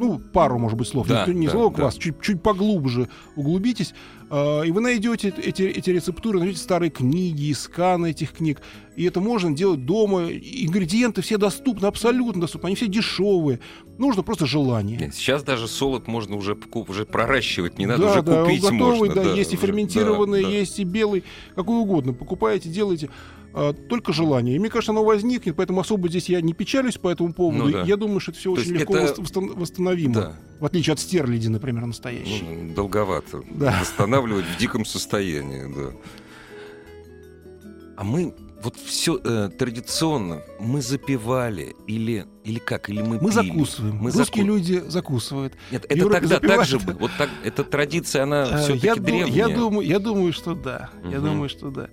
ну, 0.00 0.18
пару, 0.18 0.58
может 0.58 0.78
быть, 0.78 0.88
слов, 0.88 1.06
да, 1.06 1.26
не, 1.26 1.34
не 1.34 1.46
да, 1.46 1.52
слово 1.52 1.70
квас, 1.70 1.94
да. 1.94 2.00
чуть, 2.00 2.22
чуть 2.22 2.42
поглубже 2.42 3.10
углубитесь, 3.36 3.92
э, 4.30 4.66
и 4.66 4.70
вы 4.70 4.80
найдете 4.80 5.28
эти, 5.28 5.62
эти 5.62 5.90
рецептуры, 5.90 6.38
найдете 6.38 6.58
старые 6.58 6.88
книги, 6.88 7.52
сканы 7.52 8.10
этих 8.10 8.32
книг, 8.32 8.62
и 8.96 9.04
это 9.04 9.20
можно 9.20 9.54
делать 9.54 9.84
дома. 9.84 10.30
Ингредиенты 10.30 11.20
все 11.20 11.36
доступны, 11.36 11.84
абсолютно 11.84 12.40
доступны, 12.40 12.68
они 12.68 12.76
все 12.76 12.86
дешевые. 12.86 13.60
Нужно 13.98 14.22
просто 14.22 14.46
желание. 14.46 14.96
Нет, 14.96 15.14
сейчас 15.14 15.42
даже 15.42 15.68
солод 15.68 16.06
можно 16.08 16.36
уже, 16.36 16.56
уже 16.72 17.04
проращивать, 17.04 17.78
не 17.78 17.84
надо 17.84 18.02
да, 18.02 18.10
уже 18.12 18.22
да, 18.22 18.42
купить 18.42 18.62
готовый, 18.62 19.08
можно. 19.08 19.14
Да, 19.14 19.24
да, 19.24 19.34
есть 19.34 19.52
и 19.52 19.56
ферментированный, 19.56 20.42
да, 20.42 20.48
да. 20.48 20.54
есть 20.54 20.78
и 20.78 20.84
белый, 20.84 21.24
какой 21.54 21.78
угодно. 21.78 22.14
Покупаете, 22.14 22.70
делаете. 22.70 23.10
А, 23.52 23.72
только 23.72 24.12
желание. 24.12 24.56
И 24.56 24.58
мне 24.58 24.70
кажется, 24.70 24.92
оно 24.92 25.04
возникнет, 25.04 25.56
поэтому 25.56 25.80
особо 25.80 26.08
здесь 26.08 26.28
я 26.28 26.40
не 26.40 26.52
печалюсь 26.52 26.98
по 26.98 27.08
этому 27.08 27.32
поводу. 27.32 27.64
Ну, 27.64 27.72
да. 27.72 27.82
Я 27.82 27.96
думаю, 27.96 28.20
что 28.20 28.32
это 28.32 28.40
все 28.40 28.54
То 28.54 28.60
очень 28.60 28.72
легко 28.72 28.96
это... 28.96 29.20
восстановимо. 29.20 30.14
Да. 30.14 30.36
В 30.60 30.66
отличие 30.66 30.92
от 30.92 31.00
стерляди, 31.00 31.48
например, 31.48 31.86
настоящей. 31.86 32.44
Ну, 32.44 32.74
долговато. 32.74 33.42
Да. 33.50 33.78
Восстанавливать 33.80 34.44
в 34.44 34.58
диком 34.58 34.84
состоянии, 34.84 35.72
да. 35.74 35.96
А 37.96 38.04
мы 38.04 38.34
вот 38.62 38.76
все 38.76 39.18
э, 39.22 39.48
традиционно 39.58 40.42
мы 40.58 40.82
запивали 40.82 41.74
или 41.86 42.26
или 42.44 42.58
как 42.58 42.90
или 42.90 43.00
мы 43.00 43.18
мы 43.18 43.30
пили? 43.30 43.30
закусываем 43.30 43.96
мы 43.96 44.10
русские 44.10 44.44
заку... 44.44 44.56
люди 44.56 44.82
закусывают 44.86 45.54
нет 45.70 45.86
это 45.88 46.10
тогда 46.10 46.28
запивают. 46.36 46.58
так 46.58 46.66
же 46.66 46.78
было 46.78 46.96
вот 46.98 47.10
так 47.16 47.30
эта 47.42 47.64
традиция 47.64 48.24
она 48.24 48.42
э, 48.42 48.58
все-таки 48.58 48.86
я 48.86 48.94
древняя 48.96 49.48
я 49.48 49.48
думаю 49.48 49.86
я 49.86 49.98
думаю 49.98 50.32
что 50.32 50.54
да 50.54 50.90
угу. 51.02 51.10
я 51.10 51.20
думаю 51.20 51.48
что 51.48 51.70
да 51.70 51.88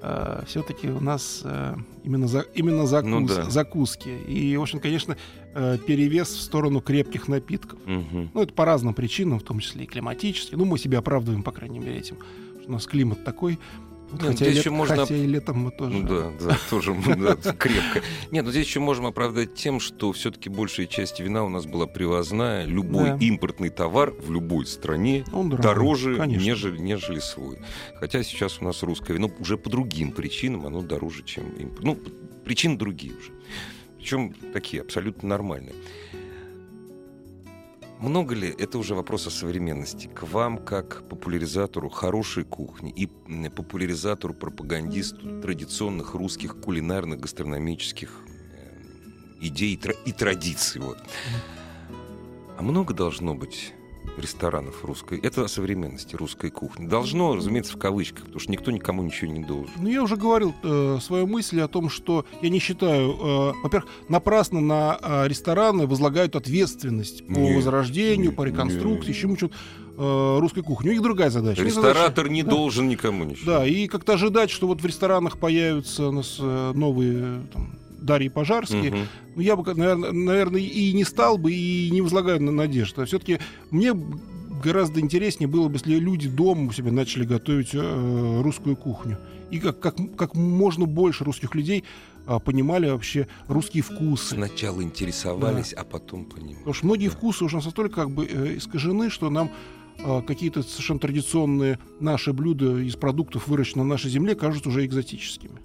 э, 0.00 0.42
все-таки 0.46 0.88
у 0.88 1.00
нас 1.00 1.42
э, 1.44 1.76
именно, 2.04 2.26
за, 2.28 2.40
именно 2.54 2.86
закус, 2.86 3.10
ну, 3.10 3.26
да. 3.26 3.50
закуски. 3.50 4.08
И, 4.08 4.56
в 4.56 4.62
общем, 4.62 4.80
конечно, 4.80 5.16
э, 5.54 5.78
перевес 5.86 6.28
в 6.28 6.40
сторону 6.40 6.80
крепких 6.80 7.28
напитков. 7.28 7.78
Угу. 7.86 8.28
Ну, 8.34 8.42
это 8.42 8.52
по 8.52 8.64
разным 8.64 8.94
причинам, 8.94 9.38
в 9.38 9.42
том 9.42 9.60
числе 9.60 9.84
и 9.84 9.86
климатическим. 9.86 10.58
Ну, 10.58 10.64
мы 10.64 10.78
себя 10.78 10.98
оправдываем, 10.98 11.42
по 11.42 11.52
крайней 11.52 11.78
мере, 11.78 11.98
этим. 11.98 12.16
у 12.66 12.72
нас 12.72 12.86
климат 12.86 13.24
такой 13.24 13.58
вот, 14.10 14.22
хотя, 14.22 14.32
здесь 14.32 14.48
лет, 14.48 14.56
еще 14.58 14.70
можно... 14.70 14.96
хотя 14.96 15.14
и 15.14 15.26
летом 15.26 15.58
мы 15.58 15.70
тоже. 15.70 15.98
Ну, 15.98 16.08
да, 16.08 16.32
да, 16.40 16.58
тоже 16.70 16.94
крепко. 16.94 18.02
Нет, 18.30 18.44
но 18.44 18.50
здесь 18.50 18.66
еще 18.66 18.80
можем 18.80 19.06
оправдать 19.06 19.54
тем, 19.54 19.80
что 19.80 20.12
все-таки 20.12 20.48
большая 20.48 20.86
часть 20.86 21.20
вина 21.20 21.44
у 21.44 21.48
нас 21.48 21.66
была 21.66 21.86
привозная. 21.86 22.64
Любой 22.64 23.18
импортный 23.18 23.68
товар 23.70 24.12
в 24.12 24.32
любой 24.32 24.66
стране 24.66 25.24
дороже, 25.32 26.26
нежели, 26.26 26.78
нежели 26.78 27.18
свой. 27.18 27.58
Хотя 27.96 28.22
сейчас 28.22 28.60
у 28.60 28.64
нас 28.64 28.82
русское 28.82 29.12
вино 29.12 29.30
уже 29.38 29.58
по 29.58 29.68
другим 29.68 30.12
причинам 30.12 30.66
оно 30.66 30.82
дороже, 30.82 31.22
чем 31.24 31.50
импорт. 31.50 31.84
Ну, 31.84 31.98
причины 32.44 32.78
другие 32.78 33.12
уже. 33.14 33.32
Причем 33.98 34.32
такие 34.52 34.82
абсолютно 34.82 35.28
нормальные. 35.28 35.74
Много 38.00 38.34
ли, 38.36 38.54
это 38.56 38.78
уже 38.78 38.94
вопрос 38.94 39.26
о 39.26 39.30
современности, 39.30 40.06
к 40.06 40.22
вам 40.22 40.58
как 40.58 41.08
популяризатору 41.08 41.88
хорошей 41.88 42.44
кухни 42.44 42.92
и 42.92 43.08
популяризатору, 43.48 44.34
пропагандисту 44.34 45.40
традиционных 45.40 46.14
русских 46.14 46.60
кулинарных, 46.60 47.18
гастрономических 47.18 48.10
э, 48.52 48.82
идей 49.40 49.80
и 50.06 50.12
традиций. 50.12 50.80
Вот. 50.80 50.98
А 52.56 52.62
много 52.62 52.94
должно 52.94 53.34
быть 53.34 53.74
ресторанов 54.16 54.84
русской. 54.84 55.18
Это 55.18 55.44
о 55.44 55.48
современности 55.48 56.16
русской 56.16 56.50
кухни. 56.50 56.86
Должно, 56.86 57.36
разумеется, 57.36 57.74
в 57.74 57.78
кавычках, 57.78 58.24
потому 58.24 58.40
что 58.40 58.50
никто 58.50 58.70
никому 58.70 59.02
ничего 59.02 59.30
не 59.30 59.44
должен. 59.44 59.70
Ну, 59.76 59.88
я 59.88 60.02
уже 60.02 60.16
говорил 60.16 60.54
э, 60.62 60.98
свою 61.00 61.26
мысль 61.26 61.60
о 61.60 61.68
том, 61.68 61.88
что 61.90 62.24
я 62.42 62.48
не 62.48 62.58
считаю, 62.58 63.10
э, 63.12 63.52
во-первых, 63.62 63.90
напрасно 64.08 64.60
на 64.60 64.98
э, 65.00 65.28
рестораны 65.28 65.86
возлагают 65.86 66.36
ответственность 66.36 67.26
по 67.26 67.38
Нет, 67.38 67.56
возрождению, 67.56 68.26
нет, 68.28 68.36
по 68.36 68.44
реконструкции, 68.44 69.08
нет. 69.08 69.16
чему 69.16 69.36
чему 69.36 69.50
э, 69.96 70.38
русской 70.40 70.62
кухни. 70.62 70.88
У 70.88 70.92
них 70.92 71.02
другая 71.02 71.30
задача. 71.30 71.62
Ресторатор 71.62 72.24
задача- 72.24 72.32
не 72.32 72.42
да. 72.42 72.50
должен 72.50 72.88
никому 72.88 73.24
ничего. 73.24 73.52
Да, 73.52 73.66
и 73.66 73.86
как-то 73.88 74.14
ожидать, 74.14 74.50
что 74.50 74.66
вот 74.66 74.80
в 74.80 74.86
ресторанах 74.86 75.38
появятся 75.38 76.08
у 76.08 76.12
нас 76.12 76.38
э, 76.40 76.72
новые 76.74 77.42
там, 77.52 77.77
Дарьи 77.98 78.28
Пожарские, 78.28 78.90
Мгм. 78.90 79.06
ну, 79.36 79.42
я 79.42 79.56
бы, 79.56 79.74
наверное, 79.74 80.60
и 80.60 80.92
не 80.92 81.04
стал 81.04 81.38
бы, 81.38 81.52
и 81.52 81.90
не 81.90 82.00
возлагаю 82.00 82.42
на 82.42 82.52
надежд. 82.52 82.98
А 82.98 83.04
все-таки 83.04 83.38
мне 83.70 83.92
гораздо 84.62 85.00
интереснее 85.00 85.48
было 85.48 85.68
бы, 85.68 85.74
если 85.74 85.94
люди 85.96 86.28
дома 86.28 86.68
у 86.68 86.72
себя 86.72 86.92
начали 86.92 87.24
готовить 87.24 87.70
э, 87.74 88.40
русскую 88.42 88.76
кухню. 88.76 89.18
И 89.50 89.58
как, 89.58 89.80
как, 89.80 89.96
как 90.16 90.34
можно 90.34 90.86
больше 90.86 91.24
русских 91.24 91.54
людей 91.54 91.84
а, 92.26 92.38
понимали 92.38 92.90
вообще 92.90 93.26
русские 93.46 93.82
вкусы. 93.82 94.34
Сначала 94.34 94.82
интересовались, 94.82 95.72
а 95.72 95.84
потом 95.84 96.26
понимали. 96.26 96.56
Потому 96.56 96.74
что 96.74 96.86
многие 96.86 97.08
вкусы 97.08 97.44
уже 97.44 97.56
настолько 97.56 98.02
как 98.02 98.10
бы 98.10 98.26
э, 98.26 98.58
искажены, 98.58 99.08
что 99.08 99.30
нам 99.30 99.50
а, 100.04 100.20
какие-то 100.20 100.62
совершенно 100.62 101.00
традиционные 101.00 101.78
наши 102.00 102.34
блюда 102.34 102.78
из 102.78 102.96
продуктов, 102.96 103.48
выращенных 103.48 103.86
на 103.86 103.90
нашей 103.94 104.10
земле, 104.10 104.34
кажутся 104.34 104.68
уже 104.68 104.84
экзотическими. 104.84 105.60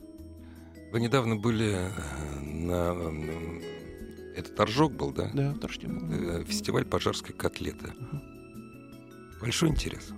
Вы 0.93 0.99
недавно 1.01 1.35
были 1.35 1.71
э, 1.75 2.39
на... 2.39 2.91
м, 2.93 3.59
Это 4.35 4.51
торжок 4.51 4.93
был, 4.93 5.11
да? 5.11 5.31
Да, 5.33 5.53
Торжке 5.55 5.87
был. 5.87 6.07
Э, 6.11 6.43
Фестиваль 6.45 6.85
пожарской 6.85 7.33
котлеты. 7.33 7.93
Большой 9.41 9.69
интерес. 9.69 10.09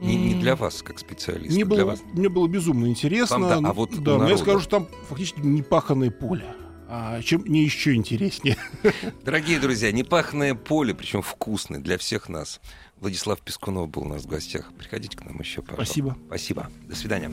Не, 0.00 0.14
не 0.16 0.34
для 0.40 0.54
вас, 0.54 0.82
как 0.84 1.00
специалиста, 1.00 1.52
Мне 1.52 1.64
для 1.64 1.76
было, 1.76 1.84
вас. 1.86 2.02
мне 2.12 2.28
было 2.28 2.46
безумно 2.46 2.86
интересно. 2.86 3.48
Там, 3.48 3.64
да, 3.64 3.70
а 3.70 3.72
вот 3.72 4.00
да, 4.00 4.16
но 4.16 4.28
я 4.28 4.38
скажу, 4.38 4.60
что 4.60 4.70
там 4.70 4.88
фактически 5.08 5.40
непаханное 5.40 6.12
поле. 6.12 6.44
А 6.88 7.20
чем 7.20 7.42
мне 7.42 7.64
еще 7.64 7.94
интереснее. 7.94 8.56
Дорогие 9.24 9.58
друзья, 9.58 9.90
непахное 9.90 10.54
поле, 10.54 10.94
причем 10.94 11.22
вкусное 11.22 11.80
для 11.80 11.98
всех 11.98 12.28
нас. 12.28 12.60
Владислав 13.00 13.40
Пескунов 13.40 13.88
был 13.90 14.02
у 14.02 14.08
нас 14.08 14.22
в 14.22 14.28
гостях. 14.28 14.72
Приходите 14.78 15.16
к 15.16 15.24
нам 15.24 15.36
еще, 15.40 15.62
пожалуйста. 15.62 15.84
Спасибо. 15.84 16.16
Спасибо. 16.28 16.70
До 16.88 16.94
свидания. 16.94 17.32